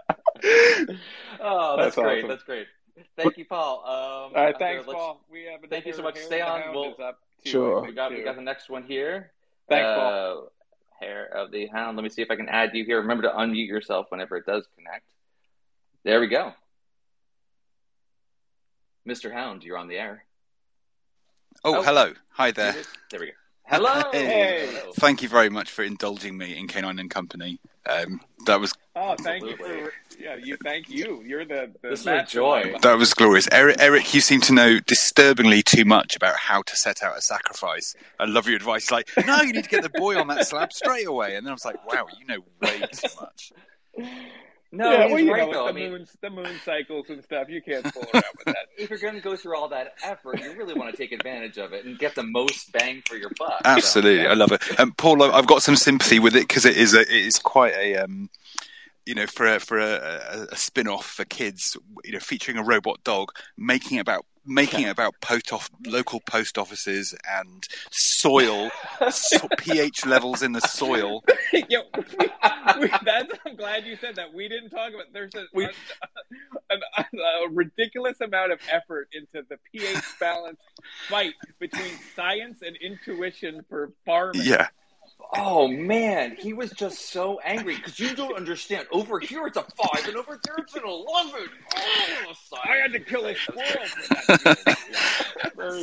[1.39, 2.17] Oh, that's, That's great.
[2.19, 2.29] awesome.
[2.29, 2.67] That's great.
[3.15, 3.83] Thank you, Paul.
[3.85, 5.21] Um, All right, uh, thanks, Paul.
[5.31, 6.17] We have Thank you so much.
[6.17, 6.73] Stay on.
[6.73, 7.81] We'll- is up Sure.
[7.81, 9.31] We got we got the next one here.
[9.69, 10.51] Thanks, uh, Paul.
[10.99, 11.95] Hair of the Hound.
[11.97, 12.99] Let me see if I can add you here.
[13.01, 15.03] Remember to unmute yourself whenever it does connect.
[16.03, 16.53] There we go.
[19.07, 19.31] Mr.
[19.31, 20.25] Hound, you're on the air.
[21.63, 21.81] Oh, Oh.
[21.81, 22.13] hello.
[22.31, 22.75] Hi there.
[23.11, 23.31] There we go.
[23.63, 24.03] Hello.
[24.13, 24.67] Hey.
[24.71, 24.91] Hello.
[24.93, 27.59] Thank you very much for indulging me in K9 and Company.
[27.87, 30.35] Um, that was Oh, thank you for yeah.
[30.35, 31.21] You thank you.
[31.23, 32.73] You're the, the This is a joy.
[32.81, 33.47] that was glorious.
[33.51, 37.21] Eric, Eric, you seem to know disturbingly too much about how to set out a
[37.21, 37.93] sacrifice.
[38.19, 38.89] I love your advice.
[38.89, 41.35] Like, no, you need to get the boy on that slab straight away.
[41.35, 43.51] And then I was like, wow, you know way too much.
[44.71, 45.63] No, yeah, he's well, you right know, though.
[45.65, 47.47] with I the mean, moon, the moon cycles and stuff.
[47.49, 48.57] You can't fool around with that.
[48.77, 51.57] if you're going to go through all that effort, you really want to take advantage
[51.57, 53.61] of it and get the most bang for your buck.
[53.63, 54.31] So, Absolutely, yeah.
[54.31, 54.79] I love it.
[54.79, 57.39] Um, Paul, I- I've got some sympathy with it because it is a, it is
[57.39, 58.29] quite a um,
[59.05, 59.85] you know for a, for a,
[60.31, 64.83] a, a spin off for kids, you know, featuring a robot dog, making about making
[64.83, 68.71] it about post off, local post offices and soil,
[69.11, 71.23] so, pH levels in the soil.
[71.69, 72.29] Yo, we,
[72.79, 74.33] we, that's, I'm glad you said that.
[74.33, 75.05] We didn't talk about.
[75.13, 75.45] There's a,
[76.71, 80.59] a, a, a ridiculous amount of effort into the pH balance
[81.09, 84.41] fight between science and intuition for farming.
[84.43, 84.67] Yeah,
[85.35, 88.87] Oh man, he was just so angry because you don't understand.
[88.91, 91.49] Over here it's a five, and over there it's an eleven.
[91.75, 94.77] Oh, I had to kill a squirrel for that.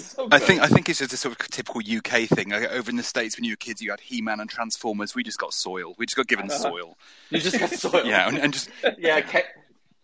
[0.00, 2.50] So I think I think it's just a sort of typical UK thing.
[2.50, 5.14] Like, over in the states, when you were kids, you had He Man and Transformers.
[5.16, 5.94] We just got soil.
[5.98, 6.58] We just got given Uh-huh.
[6.70, 6.96] soil.
[7.30, 8.06] You just got soiled.
[8.06, 9.20] Yeah, and, and just yeah.
[9.20, 9.46] Ke-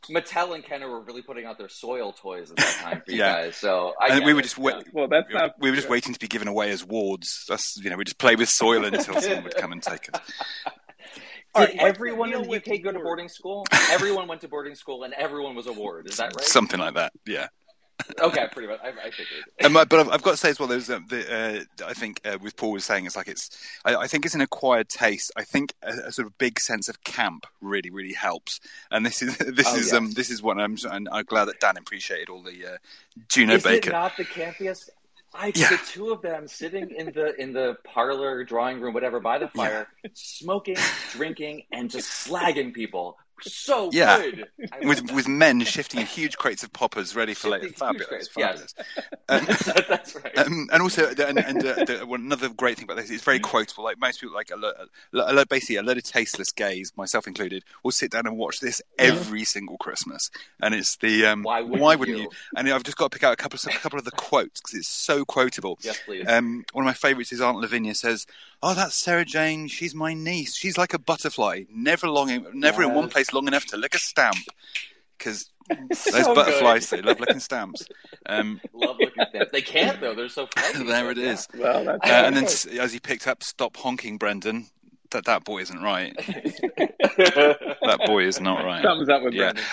[0.09, 3.18] Mattel and Kenner were really putting out their soil toys at that time for you
[3.18, 3.42] Yeah.
[3.44, 3.57] guys.
[3.57, 4.82] So I and we were just wait, Yeah.
[4.92, 5.55] Well, that's not.
[5.61, 7.44] we were just waiting to be given away as wards.
[7.48, 10.20] That's you know we just play with soil until someone would come and take us.
[11.53, 13.66] Did Alright, what's everyone the in the UK go to boarding school?
[13.90, 16.09] everyone went to boarding school, and everyone was a ward.
[16.09, 16.44] Is that right?
[16.44, 17.12] Something like that.
[17.26, 17.48] Yeah.
[18.20, 18.80] Okay, pretty much.
[18.82, 19.44] I, I figured.
[19.64, 22.20] Um, but I've, I've got to say as well, there's um, the, uh, I think
[22.24, 23.51] uh, with Paul was saying, it's like it's.
[23.84, 25.30] I, I think it's an acquired taste.
[25.36, 28.61] I think a, a sort of big sense of camp really, really helps.
[28.90, 30.76] And this is this Oh, is um this is what I'm.
[30.90, 32.76] And I'm glad that Dan appreciated all the uh,
[33.28, 33.90] Juno Is Baker.
[33.90, 34.88] it not the campiest?
[35.32, 35.70] I Yeah.
[35.70, 39.46] the two of them sitting in the in the parlor, drawing room, whatever, by the
[39.48, 40.76] fire, smoking,
[41.12, 43.16] drinking, and just slagging people.
[43.43, 44.18] So Yeah.
[44.18, 44.49] good.
[44.84, 45.14] With that.
[45.14, 47.64] with men shifting huge crates of poppers ready for later.
[47.68, 48.74] Shifting Fabulous, crates, fabulous.
[48.76, 49.07] yes.
[49.28, 49.47] Um,
[49.88, 50.38] That's right.
[50.38, 53.24] Um, and also, and, and uh, the, one- another great thing about this, is it's
[53.24, 53.84] very quotable.
[53.84, 54.72] Like most people, like a, lo-
[55.12, 58.59] a, lo- basically a load of tasteless gays, myself included, will sit down and watch
[58.61, 60.30] this every single Christmas.
[60.61, 62.24] And it's the um, Why wouldn't you?
[62.24, 62.30] you?
[62.57, 64.61] And I've just got to pick out a couple, of, a couple of the quotes
[64.61, 65.78] because it's so quotable.
[65.82, 66.26] Yes, please.
[66.28, 68.26] Um, one of my favourites is Aunt Lavinia says,
[68.62, 69.68] "Oh, that's Sarah Jane.
[69.68, 70.54] She's my niece.
[70.54, 73.98] She's like a butterfly, never long, never in one place long enough to lick a
[73.98, 74.36] stamp."
[75.18, 75.50] Because
[75.88, 76.98] those So butterflies, good.
[77.04, 77.86] they love licking stamps.
[78.26, 79.52] Um, Love looking stamps.
[79.52, 80.84] They can't though; they're so fuzzy.
[80.84, 81.46] there it is.
[81.54, 81.62] Yeah.
[81.62, 82.44] Well, that's Uh, and then
[82.80, 84.66] as he picked up, stop honking, Brendan.
[85.11, 86.14] That that boy isn't right.
[87.16, 88.82] That boy is not right.
[88.82, 89.52] thumbs up with Yeah.
[89.52, 89.64] Brendan.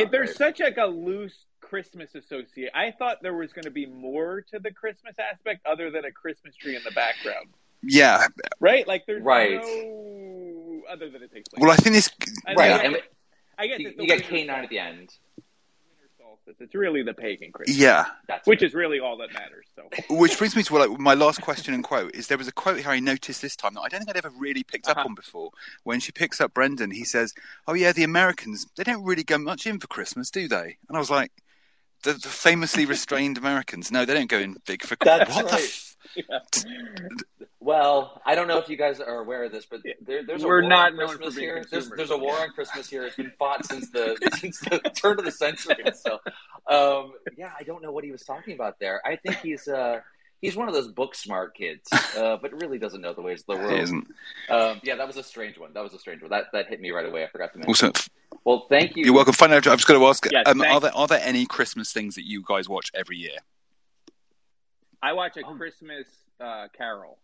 [0.00, 0.36] If there's right.
[0.36, 4.58] such like a loose Christmas associate, I thought there was going to be more to
[4.58, 7.48] the Christmas aspect other than a Christmas tree in the background,
[7.82, 8.26] Yeah.
[8.60, 8.86] right?
[8.86, 9.60] Like there's Right.
[9.62, 11.60] no other than it takes place.
[11.60, 12.10] Well, I think this.
[12.46, 13.12] I, right, I, and get-
[13.58, 15.10] I guess you, you get winter K9 at the solstice- end.
[16.18, 16.54] solstice.
[16.60, 18.06] It's really the pagan Christmas, Yeah.
[18.26, 19.66] That's which is really all that matters.
[19.76, 22.52] So Which brings me to what, my last question and quote is there was a
[22.52, 24.96] quote here I noticed this time that I don't think I'd ever really picked up
[24.96, 25.08] Uh-huh.
[25.08, 25.50] on before.
[25.84, 27.34] When she picks up Brendan, he says,
[27.66, 30.96] "Oh yeah, the Americans they don't really go much in for Christmas, do they?" And
[30.96, 31.32] I was like,
[32.04, 35.52] "The, the famously restrained Americans, no, they don't go in big for That's what the
[35.56, 35.87] right.
[36.16, 36.64] F-
[37.60, 40.46] Well, I don't know if you guys are aware of this, but there, there's a
[40.46, 41.64] We're war not on Christmas here.
[41.70, 43.04] There's, there's a war on Christmas here.
[43.04, 45.74] It's been fought since the since the turn of the century.
[45.94, 46.14] So,
[46.68, 49.02] um, yeah, I don't know what he was talking about there.
[49.04, 50.00] I think he's uh,
[50.40, 53.46] he's one of those book smart kids, uh, but really doesn't know the ways of
[53.56, 53.80] the He world.
[53.80, 54.08] isn't.
[54.48, 55.72] Um, yeah, that was a strange one.
[55.74, 56.30] That was a strange one.
[56.30, 57.24] That that hit me right away.
[57.24, 57.88] I forgot to mention.
[57.88, 58.08] Also,
[58.44, 59.04] well, thank you.
[59.04, 59.34] you're welcome.
[59.34, 62.14] Finally, I've just got to ask: Yes, um, Are there are there any Christmas things
[62.14, 63.36] that you guys watch every year?
[65.02, 66.06] I watch a Christmas
[66.40, 67.18] uh, Carol,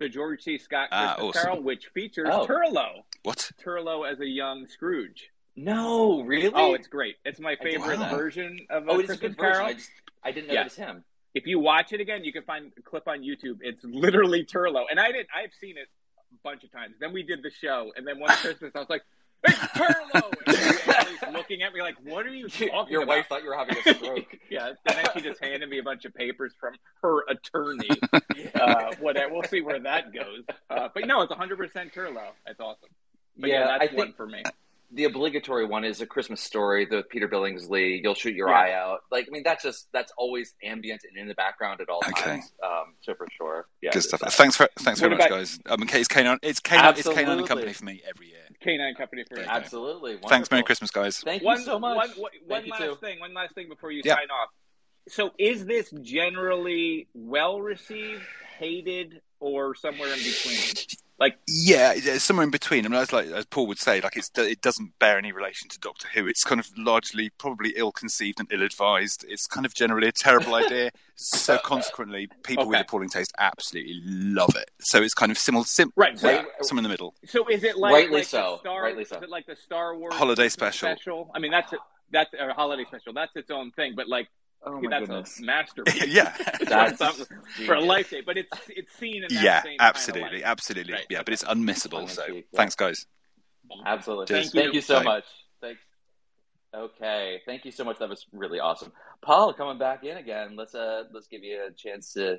[0.00, 0.58] the George C.
[0.58, 1.42] Scott Ah, Christmas awesome.
[1.50, 2.46] Carol, which features Oh.
[2.46, 3.02] Turlough.
[3.22, 3.50] What?
[3.64, 5.30] Turlough as a young Scrooge.
[5.56, 6.52] No, really?
[6.54, 7.16] Oh, it's great.
[7.24, 8.16] It's my favorite know that.
[8.16, 9.52] version of a oh, it's a Christmas good version.
[9.54, 9.66] Carol.
[9.66, 9.90] I just
[10.24, 10.60] I didn't know Yeah.
[10.60, 11.04] it was him.
[11.34, 13.58] If you watch it again, you can find a clip on YouTube.
[13.60, 15.26] It's literally Turlough, and I did.
[15.34, 15.86] I've seen it
[16.32, 16.94] a bunch of times.
[17.00, 19.02] Then we did the show, and then one Christmas I was like,
[19.44, 20.32] "It's Turlough!"
[21.32, 23.76] Looking at me like, "What are you talking Your about?" wife thought you were having
[23.78, 24.36] a stroke.
[24.50, 27.88] yeah, and then she just handed me a bunch of papers from her attorney.
[28.54, 29.32] uh, whatever.
[29.32, 30.44] We'll see where that goes.
[30.70, 31.56] Uh, but no, it's 100%
[31.92, 32.32] Turlough.
[32.46, 32.88] That's awesome.
[33.36, 34.42] But yeah, Yeah, that's I one think- for me.
[34.90, 38.54] The obligatory one is a Christmas story, the Peter Billingsley, you'll shoot your Yeah.
[38.58, 39.00] eye out.
[39.10, 42.22] Like, I mean, that's just, that's always ambient and in the background at all Okay.
[42.22, 42.52] times.
[42.64, 43.66] Um, so for sure.
[43.82, 43.90] Yeah.
[43.92, 44.22] Good stuff.
[44.22, 45.58] it's- Thanks for thanks very What much, about- guys.
[45.66, 46.38] Um, okay, it's K9.
[46.42, 46.96] It's K9.
[46.98, 48.46] It's K9 and Company for me every year.
[48.64, 49.44] K9 Company for me.
[49.46, 50.18] Absolutely.
[50.26, 50.50] Thanks.
[50.50, 51.18] Merry Christmas, guys.
[51.20, 51.96] Thank One, you so much.
[51.96, 52.96] one, one, Thank one you last too.
[52.96, 53.20] thing.
[53.20, 54.14] One last thing before you Yeah.
[54.14, 54.48] sign off.
[55.08, 58.22] So, is this generally well received,
[58.58, 60.86] hated, or somewhere in between?
[61.18, 62.84] Like, Yeah, it's somewhere in between.
[62.86, 65.68] I mean, as like as Paul would say, like it's it doesn't bear any relation
[65.70, 66.26] to Doctor Who.
[66.28, 69.24] It's kind of largely probably ill-conceived and ill-advised.
[69.28, 70.90] It's kind of generally a terrible idea.
[71.20, 74.70] So consequently, people with appalling taste absolutely love it.
[74.78, 77.12] So it's kind of similar, sim- Right, so- yeah, somewhere in the middle.
[77.26, 78.60] so is it like Rightly like so.
[78.62, 79.16] The Star, Rightly so.
[79.16, 81.32] Is it like the Star Wars Holiday Christmas special.
[81.34, 81.78] I mean, that's a,
[82.12, 83.14] that's a holiday special.
[83.14, 83.94] That's its own thing.
[83.96, 84.28] But like,
[84.64, 85.40] Oh my that's goodness.
[85.40, 86.06] a masterpiece.
[86.06, 86.34] yeah,
[86.68, 87.26] That's
[87.64, 88.22] for a life day.
[88.24, 90.92] But it's it's seen in that yeah, same kind of absolutely, absolutely.
[90.94, 91.06] Right.
[91.08, 92.08] Yeah, but it's unmissable.
[92.10, 92.56] So cheek, yeah.
[92.56, 93.06] thanks, guys.
[93.86, 94.26] Absolutely.
[94.26, 94.52] Cheers.
[94.52, 95.04] Thank you, so Bye.
[95.04, 95.24] much.
[95.60, 95.80] Thanks.
[96.74, 97.40] Okay.
[97.46, 97.98] Thank you so much.
[97.98, 98.92] That was really awesome.
[99.22, 100.56] Paul, coming back in again.
[100.56, 102.38] Let's uh let's give you a chance to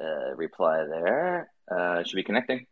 [0.00, 1.50] uh, reply there.
[1.70, 2.66] Uh, should be connecting.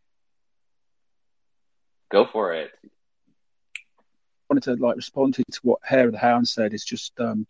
[2.11, 2.70] Go for it.
[2.84, 7.12] I wanted to like respond to, to what Hair of the Hound said is just
[7.20, 7.47] um,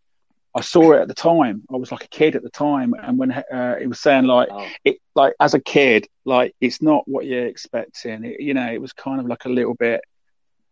[0.57, 1.62] I saw it at the time.
[1.72, 4.48] I was like a kid at the time, and when uh, it was saying like
[4.50, 8.24] Oh, it, like as a kid, like it's not what you're expecting.
[8.24, 10.00] It, you know, it was kind of like a little bit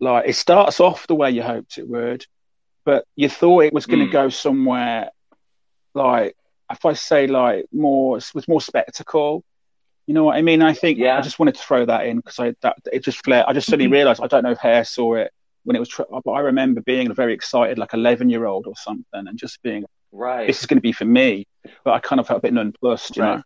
[0.00, 2.26] like it starts off the way you hoped it would,
[2.84, 4.12] but you thought it was going to Mm.
[4.12, 5.10] go somewhere
[5.94, 6.34] like
[6.70, 9.44] if I say like more with more spectacle.
[10.06, 10.62] You know what I mean?
[10.62, 11.18] I think Yeah.
[11.18, 13.46] I just wanted to throw that in because I that it just flared.
[13.48, 13.92] I just suddenly Mm-hmm.
[13.92, 15.32] realised I don't know if Hair saw it
[15.64, 15.90] when it was.
[16.24, 19.62] But I remember being a very excited, like eleven year old or something, and just
[19.62, 20.46] being, right.
[20.46, 21.46] this is going to be for me.
[21.84, 23.36] But I kind of felt a bit nonplussed, you Right.
[23.36, 23.42] know.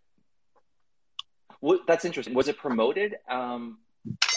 [1.61, 2.33] Well, that's interesting.
[2.33, 3.15] Was it promoted?
[3.29, 3.79] Um,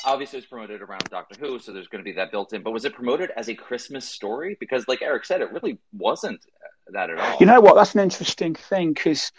[0.05, 2.63] obviously, it was promoted around Doctor Who, so there's going to be that built in.
[2.63, 4.57] But was it promoted as a Christmas story?
[4.59, 6.41] Because, like Eric said, it really wasn't
[6.89, 7.37] that at all.
[7.39, 7.77] You know what?
[7.77, 9.31] That's an interesting thing because,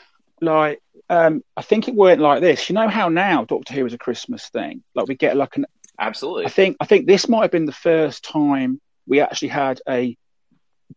[0.41, 2.69] like, um, I think it weren't like this.
[2.69, 4.83] You know how now Doctor Who is a Christmas thing.
[4.95, 5.65] Like we get like an.
[6.03, 6.45] Absolutely.
[6.45, 10.17] I think I think this might have been the first time we actually had a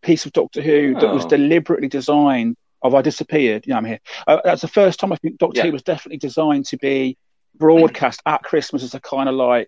[0.01, 1.29] piece of Doctor Who that was Oh.
[1.29, 2.55] deliberately designed.
[2.83, 3.65] Have I disappeared?
[3.65, 3.99] Yeah, I'm here.
[4.27, 5.65] Uh, that's the first time I think Doctor Yeah.
[5.67, 7.17] Who was definitely designed to be
[7.55, 9.67] broadcast at Christmas as a kind of like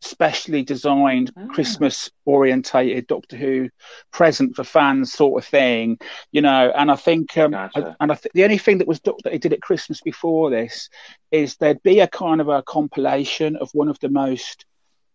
[0.00, 1.46] specially designed Ah.
[1.52, 3.68] Christmas orientated Doctor Who
[4.12, 5.98] present for fans sort of thing,
[6.32, 6.72] you know.
[6.74, 7.96] And I think, um, Gotcha.
[8.00, 10.88] and I think the only thing that was that he did at Christmas before this
[11.30, 14.64] is there'd be a kind of a compilation of one of the most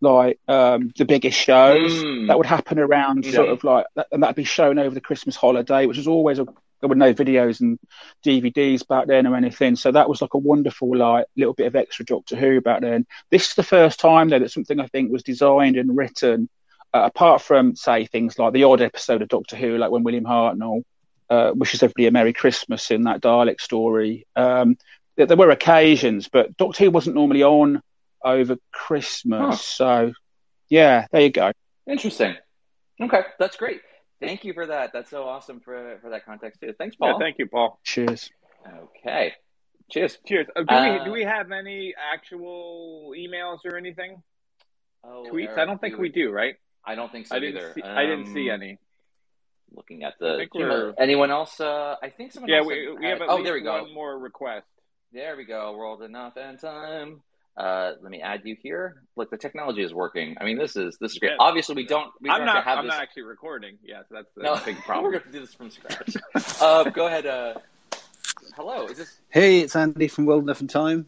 [0.02, 2.28] like um the biggest shows Mm.
[2.28, 5.86] that would happen around sort of like and that'd be shown over the Christmas holiday,
[5.86, 6.46] which was always a
[6.86, 7.80] there were no videos and
[8.24, 9.76] DVDs back then or anything.
[9.76, 13.08] So that was like a wonderful, like little bit of extra Doctor Who back then.
[13.32, 16.48] This is the first time though that something I think was designed and written,
[16.94, 20.26] uh, apart from say things like the odd episode of Doctor Who, like when William
[20.26, 20.84] Hartnell
[21.32, 24.28] uh, wishes everybody a Merry Christmas in that Dalek story.
[24.36, 24.78] Um,
[25.18, 27.82] there, there were occasions, but Doctor Who wasn't normally on
[28.24, 29.40] over Christmas.
[29.40, 29.56] Huh.
[29.56, 30.14] So
[30.70, 31.52] yeah, there you go.
[31.90, 32.36] Interesting.
[33.02, 33.82] Okay, that's great.
[34.28, 34.92] Thank you for that.
[34.94, 36.74] That's so awesome for for that context too.
[36.78, 37.14] Thanks, Paul.
[37.14, 37.80] Yeah, thank you, Paul.
[37.84, 38.30] Cheers.
[38.68, 39.34] Okay.
[39.92, 40.18] Cheers.
[40.26, 40.48] Cheers.
[40.56, 44.22] Uh, do, Uh, we, do we have any actual emails or anything?
[45.04, 45.46] Oh, Tweets?
[45.50, 46.56] Eric, I don't think you we do, right?
[46.84, 47.74] I don't think so I didn't either.
[47.74, 47.82] see.
[47.84, 48.80] I didn't see Um, any.
[49.72, 51.60] Looking at the think do you we're- know- anyone else?
[51.60, 52.68] Uh, I think someone Yeah, else.
[52.68, 53.84] we, had- we have at oh, least there we go.
[53.84, 54.68] one more request.
[55.12, 55.76] There we go.
[55.78, 57.22] World enough and time.
[57.58, 59.04] Uh, let me add you here.
[59.16, 60.36] Look, the technology is working.
[60.42, 61.32] I mean, this is this is great.
[61.32, 61.38] Yeah.
[61.40, 62.12] Obviously, we don't.
[62.20, 62.66] We I'm don't not.
[62.66, 62.94] have I'm this.
[62.94, 63.78] not actually recording.
[63.84, 65.06] Yes, that's the no, big problem.
[65.06, 66.18] We're going to do this from scratch.
[66.62, 67.26] uh, go ahead.
[67.26, 67.54] Uh,
[68.58, 68.88] hello.
[68.88, 69.20] Is this?
[69.30, 71.06] Hey, it's Andy from World Enough and Time.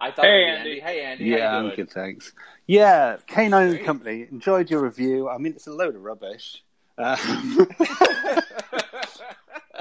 [0.00, 0.70] I thought Hey, it would be Andy.
[0.70, 0.80] Andy.
[0.80, 1.24] Hey, Andy.
[1.24, 2.32] yeah, I'm good, thanks.
[2.66, 3.84] Yeah, K9 and Great.
[3.86, 4.26] Company.
[4.30, 5.28] Enjoyed your review.
[5.28, 6.62] I mean, it's a load of rubbish.
[6.98, 7.16] Uh,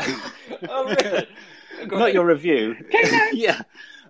[0.69, 1.27] oh, really?
[1.85, 2.13] Not ahead.
[2.13, 2.75] your review.
[3.33, 3.61] yeah.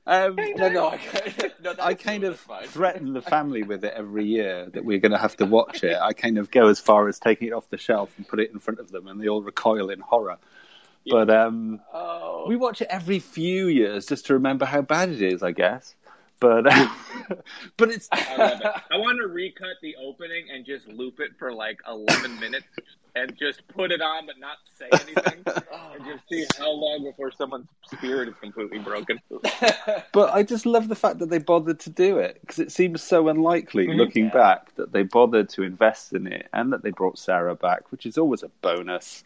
[0.07, 0.99] Um, No, no, I,
[1.63, 2.67] no, I kind of fine.
[2.67, 5.97] threaten the family with it every year that we're going to have to watch it.
[6.01, 8.51] I kind of go as far as taking it off the shelf and put it
[8.51, 10.37] in front of them, and they all recoil in horror.
[11.09, 12.45] But um, Oh.
[12.47, 15.95] we watch it every few years just to remember how bad it is, I guess.
[16.39, 16.63] But
[17.77, 18.67] but it's I love it.
[18.91, 22.65] I want to recut the opening and just loop it for like 11 minutes
[23.15, 27.31] and just put it on but not say anything and just see how long before
[27.31, 29.17] someone's spirit is completely broken.
[30.11, 33.01] But I just love the fact that they bothered to do it because it seems
[33.03, 33.95] so unlikely, Mhm.
[33.97, 37.91] looking back, that they bothered to invest in it and that they brought Sarah back,
[37.91, 39.23] which is always a bonus.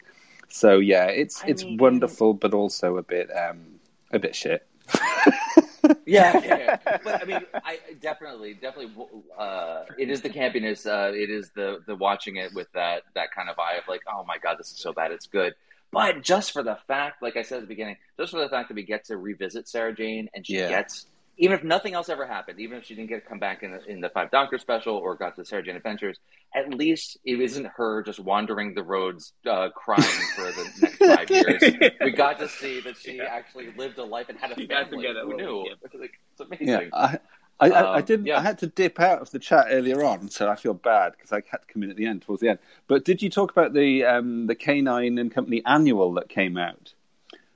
[0.48, 3.80] So yeah, it's I it's mean- wonderful, but also a bit um
[4.12, 4.66] a bit shit.
[6.06, 6.76] yeah, yeah.
[7.04, 8.92] But I mean, I definitely, definitely,
[9.38, 10.86] uh, it is the campiness.
[10.86, 14.02] Uh, it is the the watching it with that that kind of eye of like,
[14.12, 15.54] oh my god, this is so bad, it's good.
[15.92, 18.68] But just for the fact, like I said at the beginning, just for the fact
[18.68, 20.68] that we get to revisit Sarah Jane and she Yeah.
[20.68, 21.06] gets,
[21.40, 23.72] even if nothing else ever happened, even if she didn't get to come back in
[23.72, 26.18] the, in the Five Doctor special or got to Sarah Jane Adventures,
[26.54, 31.30] at least it isn't her just wandering the roads uh, crying for the next five
[31.30, 31.64] years.
[32.04, 33.24] We got to see that she Yeah.
[33.24, 35.06] actually lived a life and had a She got to family.
[35.06, 35.70] get Who little knew?
[35.70, 35.94] gift.
[36.00, 36.68] Like, it's amazing.
[36.68, 37.18] Yeah, I
[37.58, 38.26] I, I, I Um, didn't.
[38.26, 38.38] yeah.
[38.38, 41.32] I had to dip out of the chat earlier on, so I feel bad because
[41.32, 42.58] I had to come in at the end, towards the end.
[42.86, 46.94] But did you talk about the um the K9 and Company annual that came out?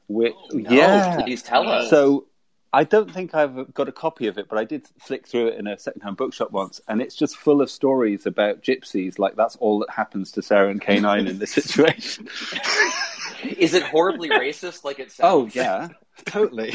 [0.08, 1.88] Which, Oh, No, yeah, please tell us.
[1.88, 2.26] So
[2.74, 5.58] I don't think I've got a copy of it, but I did flick through it
[5.60, 9.16] in a secondhand bookshop once, and it's just full of stories about gypsies.
[9.16, 12.28] Like that's all that happens to Sarah and K9 in this situation.
[13.44, 15.56] Is it horribly racist like it oh, sounds?
[15.56, 15.88] oh yeah,
[16.26, 16.74] totally.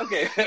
[0.00, 0.28] Okay.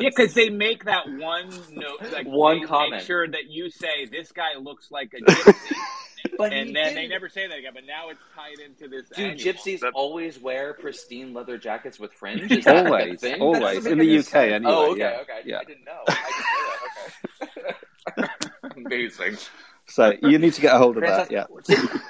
[0.00, 2.92] Yeah, because they make that one note, like One comment.
[2.92, 5.76] Make sure that you say this guy looks like a gypsy,
[6.38, 7.10] But and then they didn't.
[7.10, 7.72] never say that again.
[7.74, 9.08] But now it's tied into this.
[9.14, 9.36] Do annual.
[9.38, 12.50] gypsies That's- always wear pristine leather jackets with fringe?
[12.50, 13.40] Is that Always, thing?
[13.42, 13.84] always.
[13.86, 14.52] In the UK sense.
[14.54, 15.40] anyway, Oh, okay, yeah, okay.
[15.44, 15.58] yeah.
[15.58, 16.02] I didn't know.
[16.08, 16.14] I
[17.44, 17.72] didn't know
[18.16, 18.30] that.
[18.72, 18.80] Okay.
[18.86, 19.36] Amazing.
[19.86, 21.28] So you need to get a hold of that.
[21.28, 21.90] Fantastic.
[21.92, 22.00] Yeah.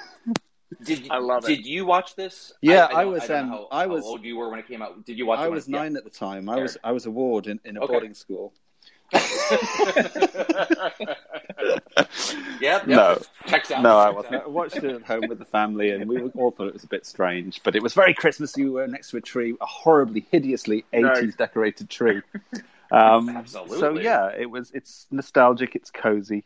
[0.83, 1.47] Did you, I love it.
[1.47, 2.53] Did you watch this?
[2.61, 4.67] Yeah, I, I don't- was, don't um, how, I how old you were when it
[4.67, 5.05] came out.
[5.05, 5.39] Did you watch?
[5.39, 5.79] I when was it- yeah.
[5.79, 6.47] nine at the time.
[6.49, 7.91] I was I was a ward in, in a Okay.
[7.93, 8.53] boarding school.
[12.61, 12.87] Yep, yep.
[12.87, 13.17] No,
[13.47, 13.81] Checks out.
[13.81, 14.35] no, I wasn't.
[14.43, 16.87] I watched it at home with the family, and we all thought it was a
[16.87, 17.61] bit strange.
[17.63, 18.65] But it was very Christmassy.
[18.65, 22.21] We were next to a tree, a horribly, hideously eighties decorated tree.
[22.91, 24.71] Um, So yeah, it was.
[24.73, 25.75] It's nostalgic.
[25.75, 26.43] It's cozy,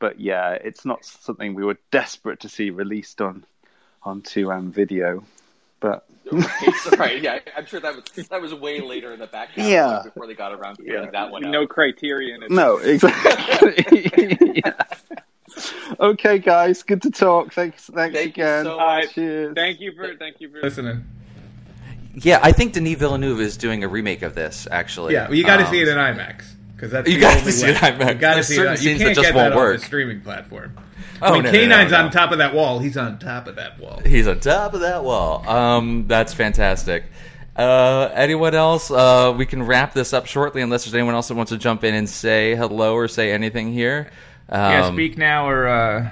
[0.00, 3.44] but yeah, it's not something we were desperate to see released on
[4.04, 5.24] onto um, video.
[5.80, 6.04] But
[6.98, 10.02] right, yeah, I'm sure that was that was way later in the back Yeah.
[10.04, 10.98] before they got around to Yeah.
[11.00, 11.50] putting that one out.
[11.50, 12.42] No criterion.
[12.50, 14.08] no, exactly.
[14.64, 14.72] Yeah.
[16.00, 17.52] Okay, guys, good to talk.
[17.52, 18.64] Thanks, thanks Thank you again.
[18.64, 19.10] so All right.
[19.10, 19.54] Cheers.
[19.54, 21.04] Thank you for thank you for Listening.
[22.14, 24.66] Yeah, I think Denis Villeneuve is doing a remake of this.
[24.70, 26.44] Actually, Yeah, well, you got to Um, see it in IMAX
[26.82, 27.70] because that's You gotta see way.
[27.70, 28.08] it IMAX.
[28.08, 28.82] You got to see certain it.
[28.82, 29.74] You can't that just get won't that work.
[29.76, 30.76] off the streaming platform.
[31.22, 31.96] Oh, I mean, no, no, no, no.
[31.96, 32.80] on top of that wall.
[32.80, 34.00] He's on top of that wall.
[34.04, 35.48] He's on top of that wall.
[35.48, 37.04] Um, that's fantastic.
[37.54, 38.90] Uh, anyone else?
[38.90, 41.84] Uh, we can wrap this up shortly, unless there's anyone else that wants to jump
[41.84, 44.10] in and say hello or say anything here.
[44.48, 46.10] Um, yeah, speak now or uh,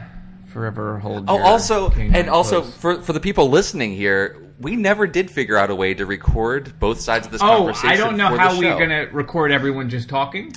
[0.52, 1.24] forever hold.
[1.26, 5.30] Oh, your also, K9 and also for for the people listening here, we never did
[5.30, 7.88] figure out a way to record both sides of this Oh, conversation.
[7.88, 10.52] I don't know how we're gonna record everyone just talking.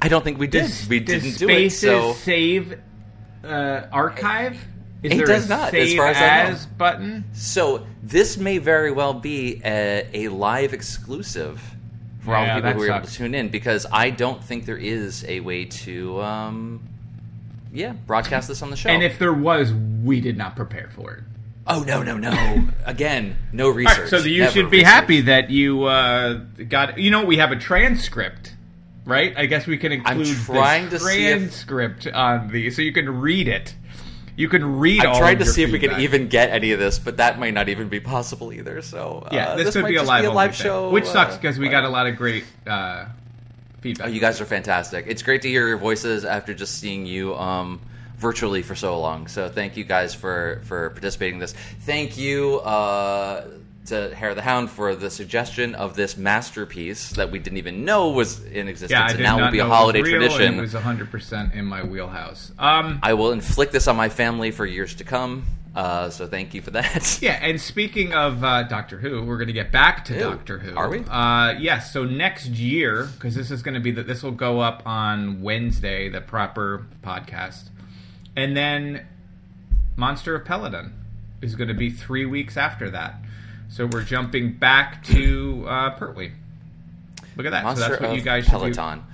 [0.00, 0.62] I don't think we did.
[0.62, 1.70] Does, we didn't do it.
[1.70, 2.78] So save
[3.44, 4.58] uh, archive?
[5.02, 6.54] Is It there does a not, save as far as I know.
[6.54, 7.24] as button?
[7.34, 11.60] So this may very well be a, a live exclusive
[12.20, 14.78] for all the people who are able to tune in because I don't think there
[14.78, 16.88] is a way to, um,
[17.70, 18.88] yeah, broadcast this on the show.
[18.88, 21.24] And if there was, we did not prepare for it.
[21.66, 22.68] Oh no no no!
[22.84, 23.98] Again, no research.
[23.98, 24.92] right, so you should be research.
[24.92, 26.34] happy that you uh,
[26.68, 26.98] got.
[26.98, 28.54] You know, we have a transcript,
[29.04, 29.34] right?
[29.36, 32.82] I guess we can I'm include trying the to see if- transcript on the so
[32.82, 33.74] you can read it.
[34.36, 35.04] You can read.
[35.04, 37.18] I all tried of to see if we can even get any of this, but
[37.18, 38.82] that might not even be possible either.
[38.82, 41.12] So Yeah, uh, this, could might be a live, be a live show, which uh,
[41.12, 43.04] sucks because we got a lot of great uh,
[43.80, 44.08] feedback.
[44.08, 45.04] Oh, you guys are fantastic.
[45.06, 47.80] It's great to hear your voices after just seeing you um,
[48.16, 49.26] virtually for so long.
[49.28, 51.54] So thank you guys for for participating in this.
[51.80, 53.46] Thank you uh,
[53.86, 58.10] to Hair the Hound for the suggestion of this masterpiece that we didn't even know
[58.10, 60.58] was in existence, yeah, and now will be a it holiday real, tradition.
[60.58, 62.52] It was 100 percent in my wheelhouse.
[62.58, 65.44] Um, I will inflict this on my family for years to come.
[65.74, 67.18] Uh, so thank you for that.
[67.24, 70.58] Yeah, and speaking of uh, Doctor Who, we're going to get back to Ew, Doctor
[70.58, 70.76] Who.
[70.76, 71.00] are we?
[71.00, 71.92] Uh, yes.
[71.92, 75.42] So next year, because this is going to be that this will go up on
[75.42, 77.70] Wednesday, the proper podcast,
[78.36, 79.06] and then
[79.96, 80.92] Monster of Peladon
[81.42, 83.16] is going to be three weeks after that.
[83.68, 86.32] So we're jumping back to uh, Pertwee.
[87.36, 87.64] Look at that.
[87.64, 88.74] Monster so that's what of you guys should do.
[88.74, 89.04] Peloton.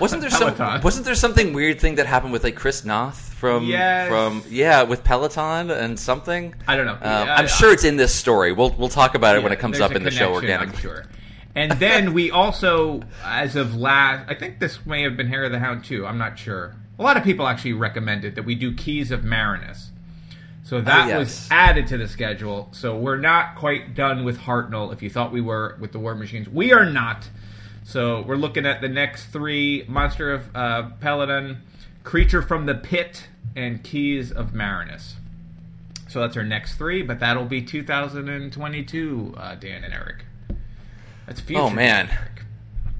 [0.00, 0.56] Wasn't there Peloton.
[0.56, 0.80] some?
[0.82, 4.08] Wasn't there something weird thing that happened with like Chris Noth from Yes.
[4.08, 6.54] from yeah with Peloton and something?
[6.68, 6.92] I don't know.
[6.92, 8.52] Um, Yeah, I'm I- sure it's in this story.
[8.52, 10.76] We'll we'll talk about it when it comes up in the show organically.
[10.76, 11.04] I'm sure.
[11.56, 15.52] And then we also, as of last, I think this may have been Hair of
[15.52, 16.06] the Hound too.
[16.06, 16.74] I'm not sure.
[16.98, 19.90] A lot of people actually recommended that we do Keys of Marinus.
[20.62, 21.18] So that Oh, yes.
[21.18, 22.68] was added to the schedule.
[22.72, 24.92] So we're not quite done with Hartnell.
[24.92, 27.28] If you thought we were with the War Machines, we are not.
[27.84, 31.58] So we're looking at the next three: Monster of uh, Peladon,
[32.02, 35.14] Creature from the Pit, and Keys of Marinus.
[36.08, 40.24] So that's our next three, but that'll be 2022, uh, Dan and Eric.
[41.26, 41.60] That's future.
[41.62, 42.08] Oh man,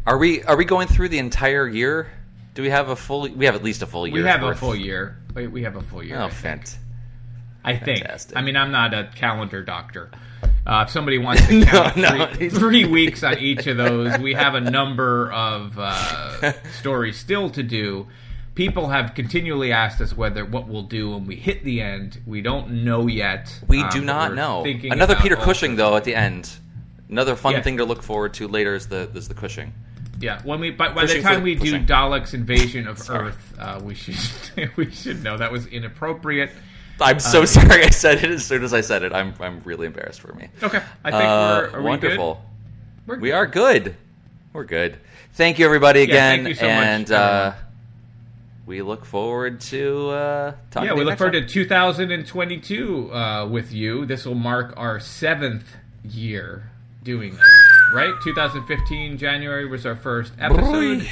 [0.06, 2.12] are we are we going through the entire year?
[2.56, 3.28] Do we have a full?
[3.28, 4.22] We have at least a full year.
[4.22, 5.18] We have a full year.
[5.34, 6.18] We we have a full year.
[6.18, 6.62] Oh, I think.
[6.62, 6.76] fant-
[7.62, 7.98] I think.
[8.00, 8.34] fantastic.
[8.36, 10.10] I mean, I'm not a calendar doctor.
[10.66, 14.16] Uh, if somebody wants to count no, three, he's- three weeks on each of those,
[14.18, 18.06] we have a number of uh, stories still to do.
[18.54, 22.22] People have continually asked us whether what we'll do when we hit the end.
[22.26, 23.60] We don't know yet.
[23.68, 24.64] We um, do not know.
[24.64, 26.50] Another Peter Cushing though at the end.
[27.10, 27.60] Another fun Yeah.
[27.60, 29.74] thing to look forward to later is the is the Cushing.
[30.18, 31.86] Yeah, when we by, by the time we do pushing.
[31.86, 34.16] Daleks' invasion of Earth, uh, we should
[34.76, 36.50] we should know that was inappropriate.
[37.00, 39.12] I'm so Uh, sorry I said it as soon as I said it.
[39.12, 40.48] I'm I'm really embarrassed for me.
[40.62, 42.34] Okay, I think Uh, we're are we wonderful.
[43.06, 43.10] good?
[43.16, 43.94] We're We are good.
[44.54, 44.98] We're good.
[45.34, 47.52] Thank you everybody Yeah, again, thank you so much, and uh,
[48.64, 50.88] we look forward to uh, talking.
[50.88, 51.46] yeah, we look forward time.
[51.46, 54.06] to 2022 uh, with you.
[54.06, 56.70] This will mark our seventh year
[57.02, 57.46] doing this,
[57.92, 58.14] right?
[58.22, 61.08] 2015 January was our first episode, Boy.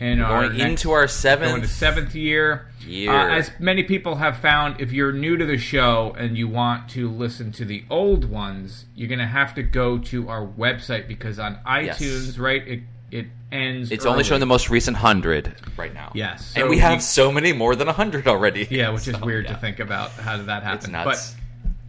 [0.00, 2.66] and our going next- into our seventh going to seventh year.
[2.80, 3.10] year.
[3.12, 6.88] Uh, as many people have found, if you're new to the show and you want
[6.90, 11.06] to listen to the old ones, you're going to have to go to our website
[11.08, 11.98] because on Yes.
[12.00, 12.80] iTunes, right, it
[13.10, 13.92] it ends.
[13.92, 16.12] It's only showing the most recent hundred right now.
[16.14, 18.66] Yes, and so we have so many more than hundred already.
[18.70, 19.52] Yeah, which is weird yeah.
[19.52, 20.12] to think about.
[20.12, 20.78] How did that happen?
[20.78, 21.32] It's nuts.
[21.34, 21.41] But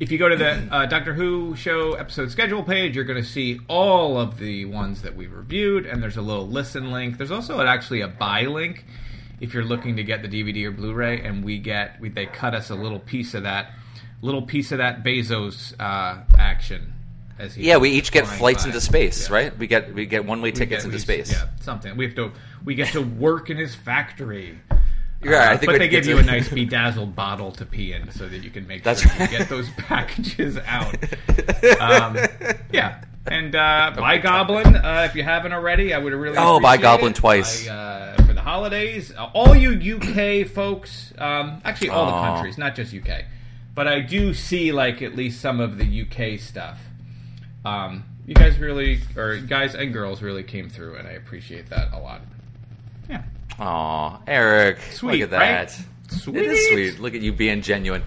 [0.03, 3.27] if you go to the uh, Doctor Who show episode schedule page, you're going to
[3.27, 7.17] see all of the ones that we reviewed, and there's a little listen link.
[7.17, 8.83] There's also an, actually a buy link
[9.39, 12.53] if you're looking to get the DVD or Blu-ray, and we get we, they cut
[12.53, 13.71] us a little piece of that
[14.21, 16.89] little piece of that Bezos uh, action.
[17.39, 18.69] As he Yeah, we each get flights by.
[18.69, 19.35] into space, Yeah.
[19.35, 19.57] right?
[19.57, 21.31] We get we get one way tickets get- into we- space.
[21.31, 21.95] Yeah, something.
[21.95, 22.31] We have to.
[22.65, 24.59] We get to work in his factory.
[25.25, 28.27] Yeah, I think but they give you a nice bedazzled bottle to pee in, so
[28.27, 29.29] that you can make That's sure you right.
[29.31, 30.95] get those packages out.
[31.79, 32.17] Um,
[32.71, 35.93] yeah, and uh, buy Goblin uh, if you haven't already.
[35.93, 37.15] I would really Oh, buy Goblin it.
[37.15, 37.67] twice.
[37.67, 39.13] I, uh, for the holidays.
[39.15, 43.23] Uh, all you UK folks, um, actually all the countries, not just UK,
[43.75, 46.79] but I do see like at least some of the UK stuff.
[47.65, 51.91] Um, you guys really, or guys and girls really came through, and I appreciate that
[51.93, 52.21] a lot.
[53.59, 54.79] Aw, Eric.
[54.93, 55.67] Sweet, Look at right?
[55.69, 56.27] that.
[56.27, 56.99] It is sweet.
[56.99, 58.03] Look at you being genuine.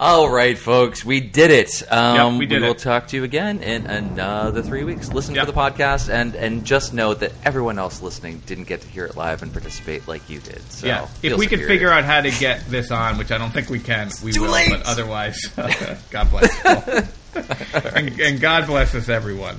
[0.00, 1.82] All right, folks, we did it.
[1.90, 2.78] Um, Yep, we did will it.
[2.78, 5.12] talk to you again in another three weeks.
[5.12, 5.46] Listen Yep.
[5.46, 9.06] to the podcast, and and just note that everyone else listening didn't get to hear
[9.06, 10.60] it live and participate like you did.
[10.70, 13.50] So yeah, if we could figure out how to get this on, which I don't
[13.50, 14.52] think we can, we Too will.
[14.52, 14.70] late.
[14.70, 15.40] But otherwise,
[16.10, 16.64] God bless.
[16.64, 17.02] all.
[17.96, 19.56] and, and God bless us, everyone.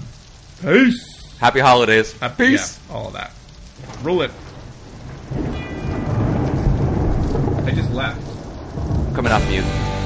[0.62, 1.36] Peace.
[1.38, 2.14] Happy holidays.
[2.38, 2.80] Peace.
[2.90, 3.32] yeah, all of that.
[4.04, 4.32] Rule it.
[7.66, 8.20] I just left.
[9.16, 9.99] Coming off mute.